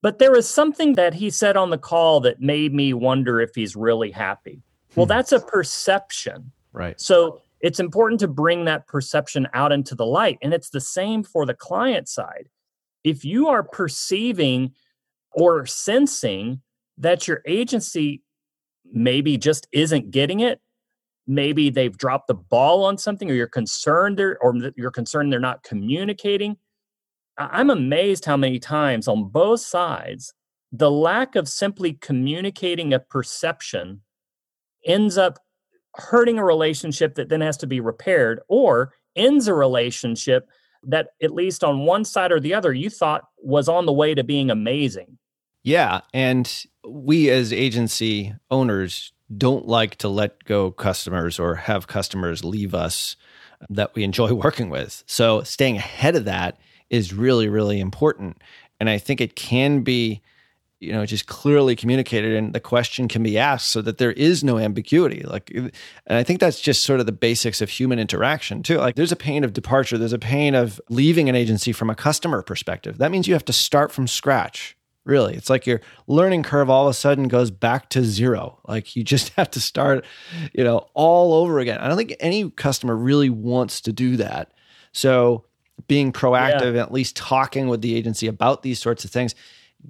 [0.02, 3.56] but there was something that he said on the call that made me wonder if
[3.56, 4.62] he's really happy.
[4.96, 5.10] Well, hmm.
[5.10, 6.52] that's a perception.
[6.72, 7.00] Right.
[7.02, 10.38] So it's important to bring that perception out into the light.
[10.42, 12.48] And it's the same for the client side.
[13.04, 14.74] If you are perceiving
[15.32, 16.62] or sensing
[16.98, 18.24] that your agency
[18.92, 20.60] maybe just isn't getting it,
[21.28, 25.40] maybe they've dropped the ball on something or you're concerned they're, or you're concerned they're
[25.40, 26.58] not communicating.
[27.38, 30.34] I'm amazed how many times on both sides
[30.72, 34.02] the lack of simply communicating a perception
[34.86, 35.40] ends up
[35.96, 40.48] hurting a relationship that then has to be repaired or ends a relationship
[40.84, 44.14] that at least on one side or the other you thought was on the way
[44.14, 45.18] to being amazing
[45.64, 52.44] yeah and we as agency owners don't like to let go customers or have customers
[52.44, 53.16] leave us
[53.70, 55.04] that we enjoy working with.
[55.06, 56.58] So staying ahead of that
[56.90, 58.42] is really, really important.
[58.80, 60.22] And I think it can be,
[60.80, 64.44] you know, just clearly communicated and the question can be asked so that there is
[64.44, 65.24] no ambiguity.
[65.24, 65.72] Like, and
[66.08, 68.78] I think that's just sort of the basics of human interaction too.
[68.78, 71.96] Like, there's a pain of departure, there's a pain of leaving an agency from a
[71.96, 72.98] customer perspective.
[72.98, 75.36] That means you have to start from scratch really.
[75.36, 78.60] It's like your learning curve all of a sudden goes back to zero.
[78.68, 80.06] Like you just have to start,
[80.54, 81.80] you know, all over again.
[81.80, 84.54] I don't think any customer really wants to do that.
[84.92, 85.46] So
[85.88, 86.82] being proactive yeah.
[86.82, 89.34] at least talking with the agency about these sorts of things,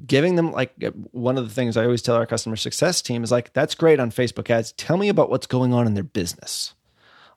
[0.05, 3.24] giving them like uh, one of the things I always tell our customer success team
[3.24, 4.72] is like, that's great on Facebook ads.
[4.74, 6.74] Tell me about what's going on in their business.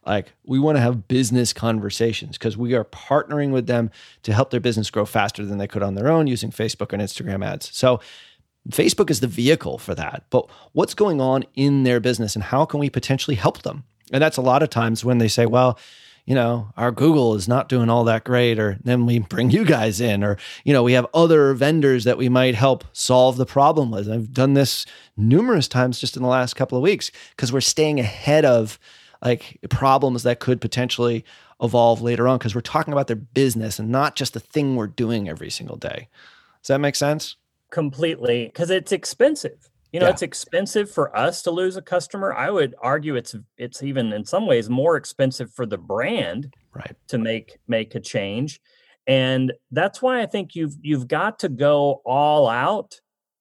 [0.05, 3.91] Like we want to have business conversations because we are partnering with them
[4.25, 7.01] to help their business grow faster than they could on their own using Facebook and
[7.01, 7.75] Instagram ads.
[7.77, 8.01] So
[8.69, 10.25] Facebook is the vehicle for that.
[10.31, 13.85] But what's going on in their business and how can we potentially help them?
[14.13, 15.79] And that's a lot of times when they say, well,
[16.27, 19.65] you know, our Google is not doing all that great, or then we bring you
[19.65, 23.47] guys in, or, you know, we have other vendors that we might help solve the
[23.47, 24.09] problem with.
[24.09, 24.87] I've done this
[25.17, 28.79] numerous times just in the last couple of weeks because we're staying ahead of
[29.23, 31.25] like problems that could potentially
[31.63, 34.87] evolve later on because we're talking about their business and not just the thing we're
[34.89, 36.09] doing every single day.
[36.63, 37.37] Does that make sense?
[37.71, 39.71] Completely, because it's expensive.
[39.93, 40.13] You know, Yeah.
[40.13, 42.33] it's expensive for us to lose a customer.
[42.33, 46.97] I would argue it's it's even in some ways more expensive for the brand Right.
[47.09, 48.61] to make make a change.
[49.07, 53.01] And that's why I think you've you've got to go all out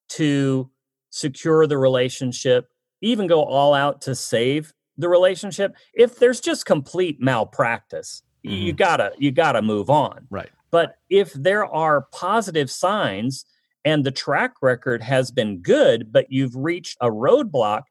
[0.09, 0.69] to
[1.09, 2.67] secure the relationship,
[3.01, 5.75] even go all out to save the relationship.
[5.93, 10.27] If there's just complete malpractice, you gotta you gotta move on.
[10.29, 10.49] Right.
[10.71, 13.45] But if there are positive signs
[13.83, 17.83] and the track record has been good, but you've reached a roadblock,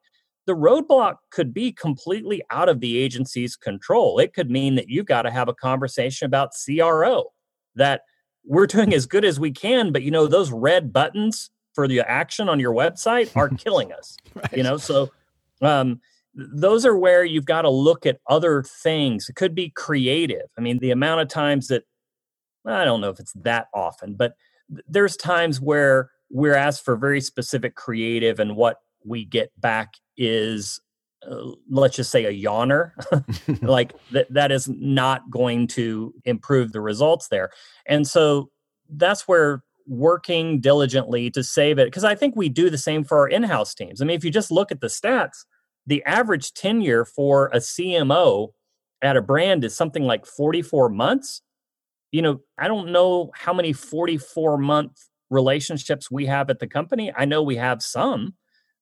[0.47, 4.19] the roadblock could be completely out of the agency's control.
[4.19, 7.33] It could mean that you've got to have a conversation about CRO,
[7.77, 8.03] that
[8.45, 12.01] we're doing as good as we can, but you know, those red buttons for the
[12.01, 14.17] action on your website are killing us.
[14.53, 15.11] You know, so
[15.61, 16.01] um,
[16.35, 19.29] those are where you've got to look at other things.
[19.29, 20.47] It could be creative.
[20.57, 21.85] I mean, the amount of times that
[22.67, 24.35] I don't know if it's that often, but
[24.87, 30.81] there's times where we're asked for very specific creative, and what we get back is,
[31.29, 32.93] uh, let's just say, a yawner.
[33.63, 37.51] like that, that is not going to improve the results there.
[37.87, 38.51] And so
[38.89, 43.19] that's where working diligently to save it, because I think we do the same for
[43.19, 44.01] our in house teams.
[44.01, 45.45] I mean, if you just look at the stats,
[45.87, 48.49] the average tenure for a CMO
[49.03, 51.43] at a brand is something like 44 months
[52.13, 57.13] you know, I don't know how many 44 month relationships we have at the company.
[57.17, 58.35] I know we have some,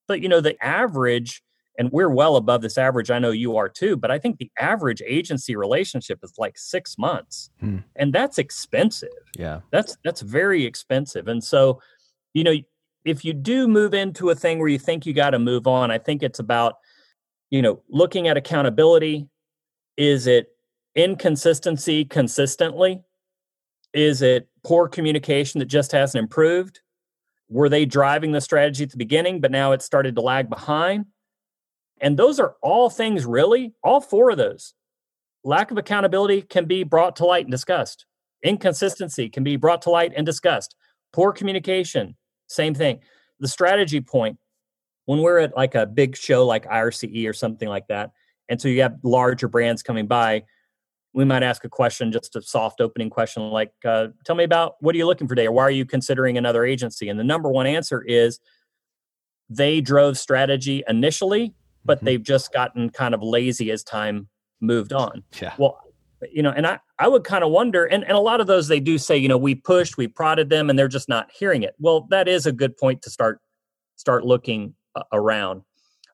[0.07, 1.42] but you know, the average,
[1.78, 3.11] and we're well above this average.
[3.11, 6.96] I know you are too, but I think the average agency relationship is like six
[6.99, 7.51] months.
[7.61, 7.78] Hmm.
[7.96, 9.11] And that's expensive.
[9.36, 9.61] Yeah.
[9.70, 11.28] That's that's very expensive.
[11.28, 11.80] And so,
[12.34, 12.55] you know,
[13.05, 15.90] if you do move into a thing where you think you got to move on,
[15.90, 16.74] I think it's about,
[17.51, 19.28] you know, looking at accountability.
[19.96, 20.49] Is it
[20.94, 23.03] inconsistency consistently?
[23.92, 26.80] Is it poor communication that just hasn't improved?
[27.49, 31.07] Were they driving the strategy at the beginning, but now it started to lag behind?
[32.01, 34.74] And those are all things, really, all four of those.
[35.44, 38.05] Lack of accountability can be brought to light and discussed.
[38.44, 40.76] Inconsistency can be brought to light and discussed.
[41.12, 42.16] Poor communication,
[42.49, 43.01] same thing.
[43.40, 44.38] The strategy point,
[45.09, 48.11] when we're at like a big show like IRCE or something like that,
[48.50, 50.42] and so you have larger brands coming by,
[51.14, 54.74] we might ask a question, just a soft opening question like, uh, tell me about
[54.80, 57.09] what are you looking for today or why are you considering another agency?
[57.09, 58.38] And the number one answer is
[59.48, 61.54] they drove strategy initially,
[61.86, 62.04] but Mhm.
[62.04, 64.28] they've just gotten kind of lazy as time
[64.61, 65.24] moved on.
[65.40, 65.54] Yeah.
[65.56, 65.80] Well,
[66.30, 68.68] you know, and I, I would kind of wonder, and, and a lot of those
[68.68, 71.62] they do say, you know, we pushed, we prodded them, and they're just not hearing
[71.62, 71.74] it.
[71.78, 73.40] Well, that is a good point to start
[73.96, 74.74] start looking
[75.12, 75.62] around.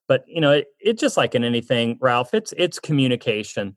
[0.07, 2.33] But you know, it, it's just like in anything, Ralph.
[2.33, 3.75] It's it's communication,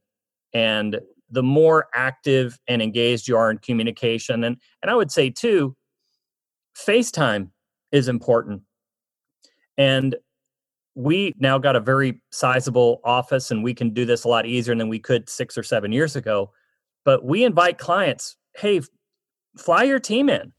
[0.53, 1.01] and
[1.31, 5.77] the more active and engaged you are in communication, and and I would say too,
[6.77, 7.51] FaceTime
[7.93, 8.63] is important.
[9.77, 10.17] And
[10.95, 14.75] we now got a very sizable office and we can do this a lot easier
[14.75, 16.51] than we could six or seven years ago.
[17.05, 18.81] But we invite clients, hey,
[19.57, 20.53] fly your team in.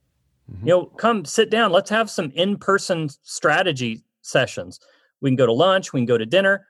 [0.50, 0.60] Mhm.
[0.62, 1.72] You know, come sit down.
[1.72, 4.80] Let's have some in-person strategy sessions.
[5.20, 6.66] We can go to lunch, we can go to dinner.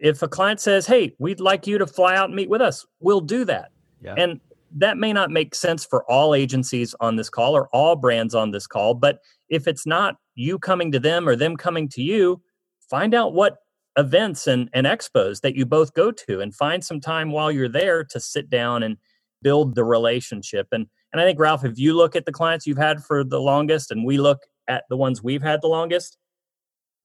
[0.00, 2.84] If a client says, "Hey, we'd like you to fly out and meet with us,"
[3.00, 3.70] we'll do that.
[4.02, 4.14] Yeah.
[4.16, 4.40] And
[4.76, 8.50] that may not make sense for all agencies on this call or all brands on
[8.50, 12.42] this call, but if it's not you coming to them or them coming to you,
[12.90, 13.58] find out what
[13.96, 17.68] events and, and expos that you both go to and find some time while you're
[17.68, 18.96] there to sit down and
[19.42, 20.66] build the relationship.
[20.72, 23.40] And and I think Ralph, if you look at the clients you've had for the
[23.40, 26.18] longest and we look at the ones we've had the longest,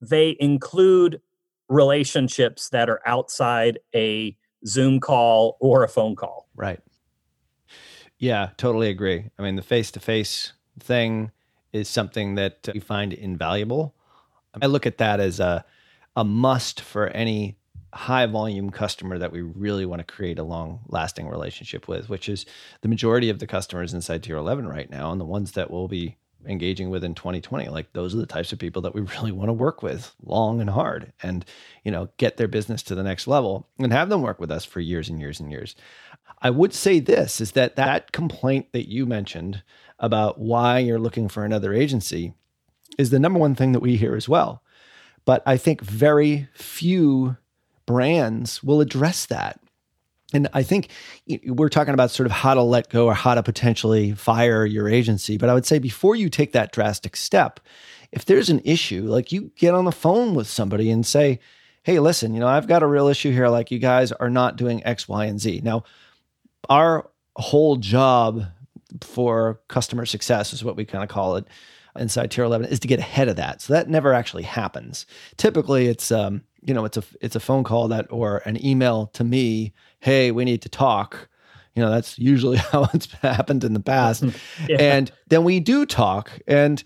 [0.01, 1.21] they include
[1.67, 4.35] relationships that are outside a
[4.65, 6.47] Zoom call or a phone call.
[6.55, 6.79] Right.
[8.17, 9.29] Yeah, totally agree.
[9.37, 11.31] I mean, the face to face thing
[11.71, 13.95] is something that we find invaluable.
[14.61, 15.63] I look at that as a
[16.15, 17.57] a must for any
[17.93, 22.29] high volume customer that we really want to create a long lasting relationship with, which
[22.29, 22.45] is
[22.81, 25.87] the majority of the customers inside tier 11 right now and the ones that we'll
[25.87, 29.31] be engaging with in 2020 like those are the types of people that we really
[29.31, 31.45] want to work with long and hard and
[31.83, 34.65] you know get their business to the next level and have them work with us
[34.65, 35.75] for years and years and years.
[36.41, 39.63] I would say this is that that complaint that you mentioned
[39.99, 42.33] about why you're looking for another agency
[42.97, 44.63] is the number one thing that we hear as well.
[45.25, 47.37] But i think very few
[47.85, 49.59] brands will address that
[50.33, 50.89] And I think
[51.47, 54.87] we're talking about sort of how to let go or how to potentially fire your
[54.87, 55.37] agency.
[55.37, 57.59] But I would say before you take that drastic step,
[58.11, 61.39] if there's an issue, like you get on the phone with somebody and say,
[61.83, 63.47] hey, listen, you know, I've got a real issue here.
[63.47, 65.61] Like you guys are not doing X, Y, and Z.
[65.63, 65.83] Now,
[66.69, 68.45] our whole job
[69.01, 71.45] for customer success is what we kind of call it
[71.97, 73.61] inside tier 11 is to get ahead of that.
[73.61, 75.05] So that never actually happens.
[75.37, 79.07] Typically it's, um, you know, it's a, it's a phone call that, or an email
[79.07, 81.29] to me, Hey, we need to talk.
[81.75, 84.23] You know, that's usually how it's happened in the past.
[84.67, 84.77] yeah.
[84.79, 86.83] And then we do talk and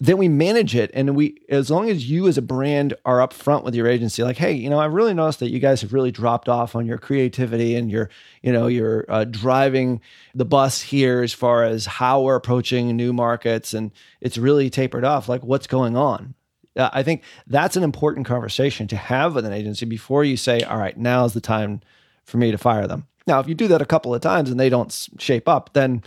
[0.00, 0.90] then we manage it.
[0.94, 4.36] And we, as long as you as a brand are upfront with your agency, like,
[4.36, 6.98] hey, you know, I've really noticed that you guys have really dropped off on your
[6.98, 8.10] creativity and you're,
[8.42, 10.00] you know, you're uh, driving
[10.34, 15.04] the bus here as far as how we're approaching new markets and it's really tapered
[15.04, 15.28] off.
[15.28, 16.34] Like, what's going on?
[16.76, 20.62] Uh, I think that's an important conversation to have with an agency before you say,
[20.62, 21.80] all right, now's the time
[22.24, 23.06] for me to fire them.
[23.26, 26.02] Now, if you do that a couple of times and they don't shape up, then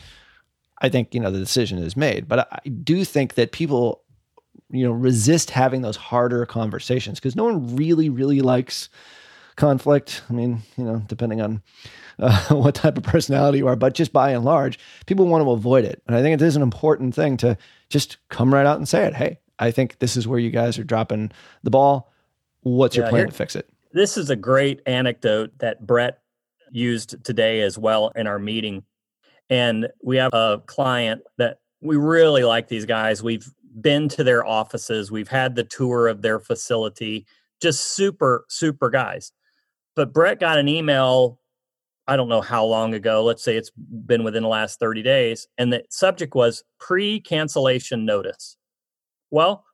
[0.81, 2.27] I think you know the decision is made.
[2.27, 4.03] But I do think that people,
[4.69, 8.89] you know, resist having those harder conversations because no one really, really likes
[9.55, 10.21] conflict.
[10.29, 11.61] I mean, you know, depending on
[12.19, 15.51] uh, what type of personality you are, but just by and large, people want to
[15.51, 16.01] avoid it.
[16.07, 17.57] And I think it is an important thing to
[17.89, 19.15] just come right out and say it.
[19.15, 21.31] Hey, I think this is where you guys are dropping
[21.63, 22.13] the ball.
[22.61, 23.67] What's yeah, your plan to fix it?
[23.97, 26.19] This is a great anecdote that Brett
[26.69, 28.83] used today as well in our meeting.
[29.49, 33.23] And we have a client that we really like these guys.
[33.23, 37.25] We've been to their offices, we've had the tour of their facility,
[37.59, 39.31] just super, super guys.
[39.95, 41.39] But Brett got an email,
[42.07, 45.47] I don't know how long ago, let's say it's been within the last 30 days,
[45.57, 48.57] and the subject was pre cancellation notice.
[49.31, 49.65] Well,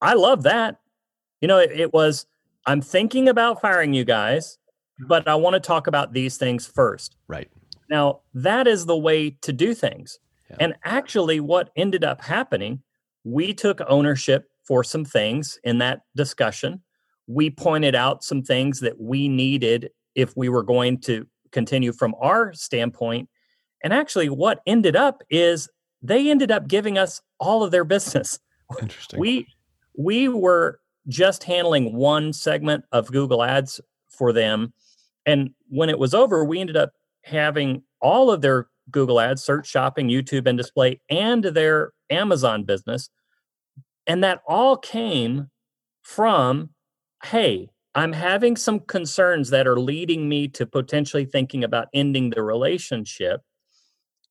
[0.00, 0.78] I love that.
[1.42, 2.24] You know, it, it was,
[2.66, 4.58] I'm thinking about firing you guys
[5.02, 5.08] mm-hmm.
[5.08, 7.16] but I want to talk about these things first.
[7.28, 7.48] Right.
[7.90, 10.18] Now, that is the way to do things.
[10.50, 10.56] Yeah.
[10.60, 12.82] And actually, what ended up happening,
[13.24, 16.82] we took ownership for some things in that discussion.
[17.26, 22.14] We pointed out some things that we needed if we were going to continue from
[22.20, 23.28] our standpoint.
[23.84, 25.68] And actually, what ended up is
[26.02, 28.38] they ended up giving us all of their business.
[28.80, 29.20] Interesting.
[29.20, 29.46] We
[29.96, 34.72] we were just handling one segment of Google Ads for them
[35.26, 36.92] and when it was over, we ended up
[37.24, 43.08] having all of their Google Ads, search, shopping, YouTube, and display, and their Amazon business.
[44.06, 45.48] And that all came
[46.02, 46.70] from
[47.26, 52.42] hey, I'm having some concerns that are leading me to potentially thinking about ending the
[52.42, 53.42] relationship.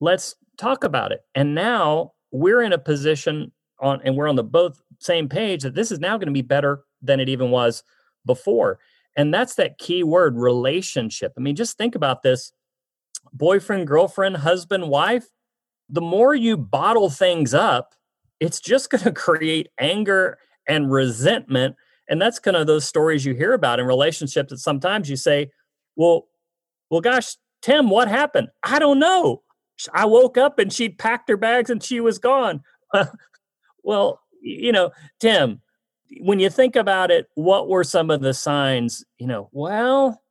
[0.02, 1.22] Let's talk about it.
[1.34, 5.76] And now we're in a position on, and we're on the both same page that
[5.76, 7.84] this is now going to be better than it even was
[8.26, 8.80] before.
[9.18, 11.34] And that's that key word relationship.
[11.38, 12.54] I mean, just think about this
[13.34, 15.28] boyfriend, girlfriend, husband, wife.
[15.90, 17.94] The more you bottle things up,
[18.40, 20.38] it's just going to create anger
[20.68, 21.76] and resentment.
[22.08, 25.52] And that's kind of those stories you hear about in relationships that sometimes you say,
[25.96, 26.28] well,
[26.90, 28.50] well, gosh, Tim, what happened?
[28.64, 29.44] I don't know.
[29.94, 32.64] I woke up and she'd packed her bags and she was gone.
[33.84, 35.62] well, you know, Tim,
[36.20, 39.06] when you think about it, what were some of the signs?
[39.18, 40.22] You know, well,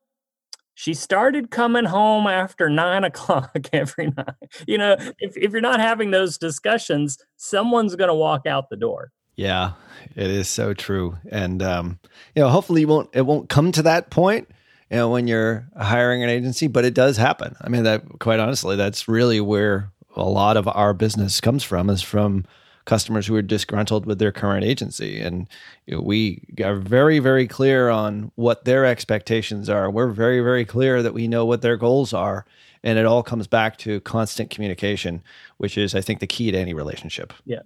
[0.75, 4.65] she started coming home after nine o'clock every night.
[4.67, 8.77] You know, if, if you're not having those discussions, someone's going to walk out the
[8.77, 9.13] door.
[9.37, 9.73] Yeah,
[10.17, 11.17] it is so true.
[11.31, 11.99] And, um,
[12.35, 14.49] you know, hopefully it won't, it won't come to that point,
[14.91, 17.57] you know, when you're hiring an agency, but it does happen.
[17.61, 21.89] I mean, that quite honestly, that's really where a lot of our business comes from
[21.89, 22.45] is from
[22.91, 25.21] customers who are disgruntled with their current agency.
[25.21, 25.49] And
[25.87, 29.89] you know, we are very, very clear on what their expectations are.
[29.89, 32.45] We're very, very clear that we know what their goals are.
[32.83, 35.23] And it all comes back to constant communication,
[35.59, 37.33] which is, I think, the key to any relationship.
[37.45, 37.61] Yeah.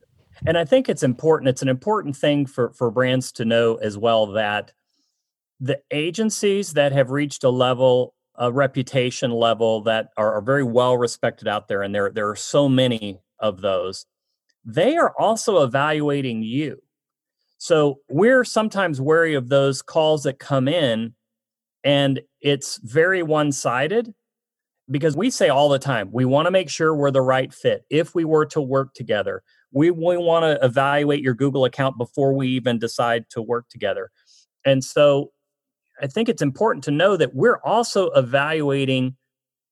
[0.47, 1.49] And I think it's important.
[1.49, 4.73] It's an important thing for, for brands to know as well that
[5.59, 10.99] the agencies that have reached a level, a reputation level that are, are very well
[10.99, 14.05] respected out there, and there, there are so many of those
[14.65, 16.81] they are also evaluating you.
[17.59, 21.15] So we're sometimes wary of those calls that come in
[21.83, 24.13] and it's very one sided
[24.91, 27.85] because we say all the time we want to make sure we're the right fit
[27.91, 29.43] if we were to work together.
[29.73, 34.11] We, we want to evaluate your Google account before we even decide to work together.
[34.65, 35.33] And so
[36.01, 39.17] I think it's important to know that we're also evaluating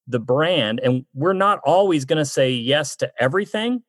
[0.07, 3.83] the brand and we're not always going to say yes to everything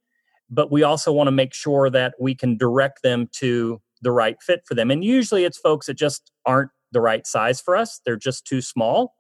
[0.54, 4.38] but we also want to make sure that we can direct them to the right
[4.42, 4.92] fit for them.
[4.92, 8.62] And usually it's folks that just aren't the right size for us, they're just too
[8.62, 9.16] small.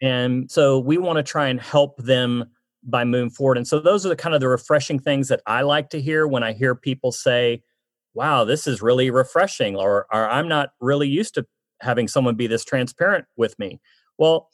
[0.00, 2.44] And so we want to try and help them
[2.82, 3.58] by moving forward.
[3.58, 6.26] And so those are the kind of the refreshing things that I like to hear
[6.26, 7.62] when I hear people say,
[8.14, 11.46] wow, this is really refreshing, or, or I'm not really used to
[11.80, 13.80] having someone be this transparent with me.
[14.18, 14.48] Well,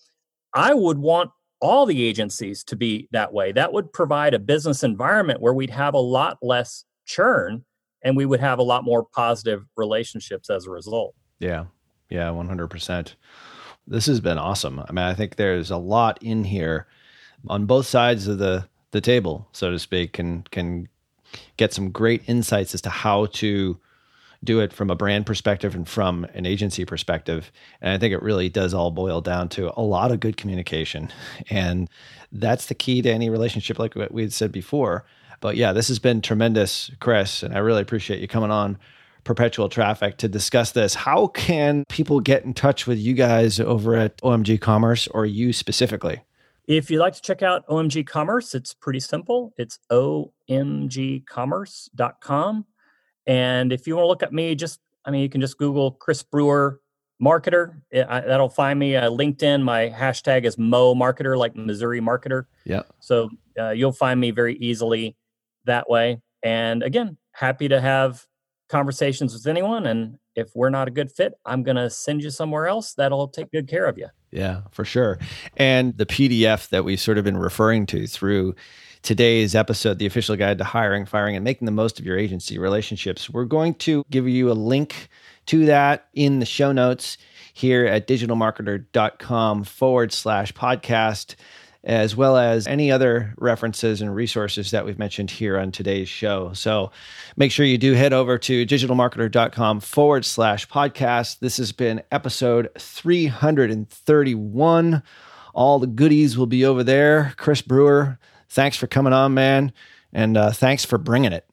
[0.55, 1.31] I would want
[1.61, 3.53] all the agencies to be that way.
[3.53, 7.65] That would provide a business environment where we'd have a lot less churn
[8.03, 11.15] and we would have a lot more positive relationships as a result.
[11.39, 11.67] Yeah.
[12.09, 13.15] Yeah, 100%.
[13.87, 14.81] This has been awesome.
[14.81, 16.87] I mean, I think there's a lot in here
[17.49, 20.89] on both sides of the the table, so to speak, can can
[21.57, 23.79] get some great insights as to how to
[24.47, 27.53] do it from a brand perspective and from an agency perspective.
[27.81, 31.13] And I think it really does all boil down to a lot of good communication.
[31.51, 31.91] And
[32.33, 35.05] that's the key to any relationship, like what we had said before.
[35.41, 37.43] But yeah, this has been tremendous, Chris.
[37.43, 38.79] And I really appreciate you coming on
[39.25, 40.95] perpetual traffic to discuss this.
[40.95, 45.53] How can people get in touch with you guys over at OMG Commerce or you
[45.53, 46.23] specifically?
[46.67, 49.53] If you'd like to check out OMG Commerce, it's pretty simple.
[49.57, 52.67] It's omgcommerce.com.
[53.27, 55.93] And if you want to look at me, just, I mean, you can just Google
[55.93, 56.81] Chris Brewer
[57.23, 57.81] marketer.
[57.93, 58.97] I, that'll find me.
[58.97, 62.45] Uh, LinkedIn, my hashtag is Mo Marketer, like Missouri Marketer.
[62.65, 62.83] Yeah.
[63.01, 65.17] So uh, you'll find me very easily
[65.65, 66.21] that way.
[66.43, 68.27] And again, happy to have
[68.69, 69.87] conversations with anyone.
[69.87, 73.29] And if we're not a good fit, I'm going to send you somewhere else that'll
[73.29, 74.09] take good care of you.
[74.31, 75.19] Yeah, for sure.
[75.57, 78.55] And the PDF that we've sort of been referring to through
[79.03, 82.59] today's episode, the official guide to hiring, firing, and making the most of your agency
[82.59, 85.09] relationships, we're going to give you a link
[85.47, 87.17] to that in the show notes
[87.55, 91.37] here at digitalmarketer.com forward slash podcast
[91.87, 96.53] as well as any other references and resources that we've mentioned here on today's show.
[96.53, 96.91] So
[97.37, 101.39] make sure you do head over to digitalmarketer.com forward slash podcast.
[101.39, 105.03] This has been episode 331.
[105.55, 107.35] All the goodies will be over there.
[107.37, 108.19] Chris Brewer,
[108.49, 109.73] thanks for coming on, man.
[110.13, 111.47] And uh, thanks for bringing it.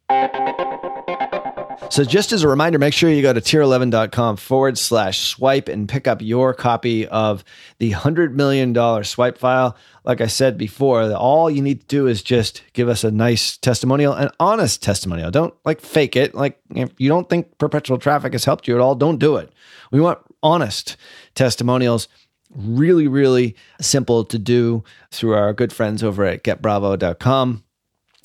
[1.89, 5.87] So, just as a reminder, make sure you go to tier11.com forward slash swipe and
[5.87, 7.43] pick up your copy of
[7.77, 9.77] the $100 million swipe file.
[10.03, 13.57] Like I said before, all you need to do is just give us a nice
[13.57, 15.29] testimonial, an honest testimonial.
[15.29, 16.33] Don't like fake it.
[16.33, 19.51] Like, if you don't think perpetual traffic has helped you at all, don't do it.
[19.91, 20.97] We want honest
[21.35, 22.07] testimonials
[22.55, 27.63] really, really simple to do through our good friends over at getbravo.com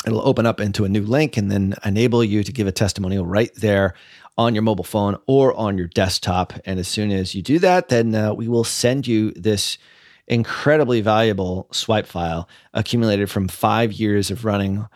[0.07, 3.27] it'll open up into a new link and then enable you to give a testimonial
[3.27, 3.95] right there
[4.37, 6.53] on your mobile phone or on your desktop.
[6.65, 9.79] And as soon as you do that, then uh, we will send you this
[10.29, 14.87] incredibly valuable swipe file accumulated from five years of running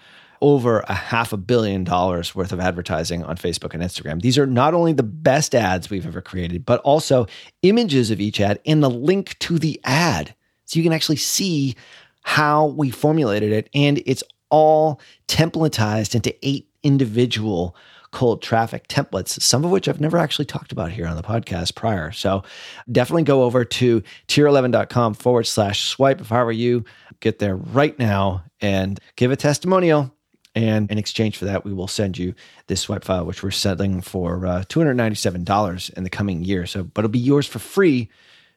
[0.42, 4.20] over a half a billion dollars worth of advertising on Facebook and Instagram.
[4.20, 7.26] These are not only the best ads we've ever created, but also
[7.62, 10.34] images of each ad and the link to the ad.
[10.66, 11.76] So you can actually see
[12.22, 13.70] how we formulated it.
[13.72, 17.76] And it's all templatized into eight individual
[18.10, 21.74] cold traffic templates, some of which I've never actually talked about here on the podcast
[21.76, 22.12] prior.
[22.12, 22.42] So
[22.90, 26.20] definitely go over to tier11.com forward slash swipe.
[26.20, 26.84] If I were you,
[27.20, 30.14] get there right now and give a testimonial.
[30.54, 32.34] And in exchange for that, we will send you
[32.66, 36.66] this swipe file, which we're selling for uh, $297 in the coming year.
[36.66, 38.10] So, but it'll be yours for free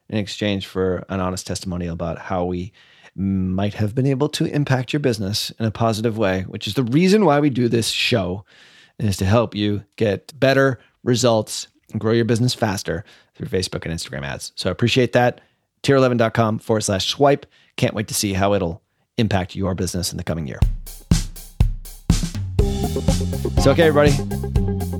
[0.08, 2.72] in exchange for an honest testimonial about how we
[3.14, 6.84] might have been able to impact your business in a positive way, which is the
[6.84, 8.44] reason why we do this show
[8.98, 13.94] is to help you get better results and grow your business faster through Facebook and
[13.94, 14.52] Instagram ads.
[14.54, 15.40] So I appreciate that.
[15.82, 17.46] Tier11.com forward slash swipe.
[17.76, 18.82] Can't wait to see how it'll
[19.16, 20.60] impact your business in the coming year.
[23.60, 24.12] So, okay, everybody,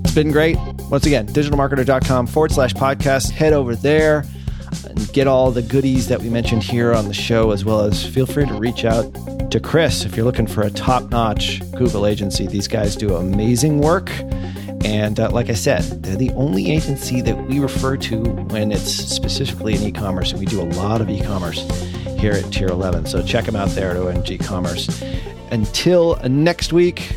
[0.05, 0.57] it's been great.
[0.91, 3.31] Once again, digitalmarketer.com forward slash podcast.
[3.31, 4.25] Head over there
[4.85, 8.07] and get all the goodies that we mentioned here on the show, as well as
[8.07, 9.05] feel free to reach out
[9.51, 12.47] to Chris if you're looking for a top notch Google agency.
[12.47, 14.11] These guys do amazing work.
[14.85, 18.93] And uh, like I said, they're the only agency that we refer to when it's
[18.93, 20.31] specifically in e commerce.
[20.31, 21.67] And we do a lot of e commerce
[22.19, 23.07] here at Tier 11.
[23.07, 25.03] So check them out there at OMG Commerce.
[25.51, 27.17] Until next week,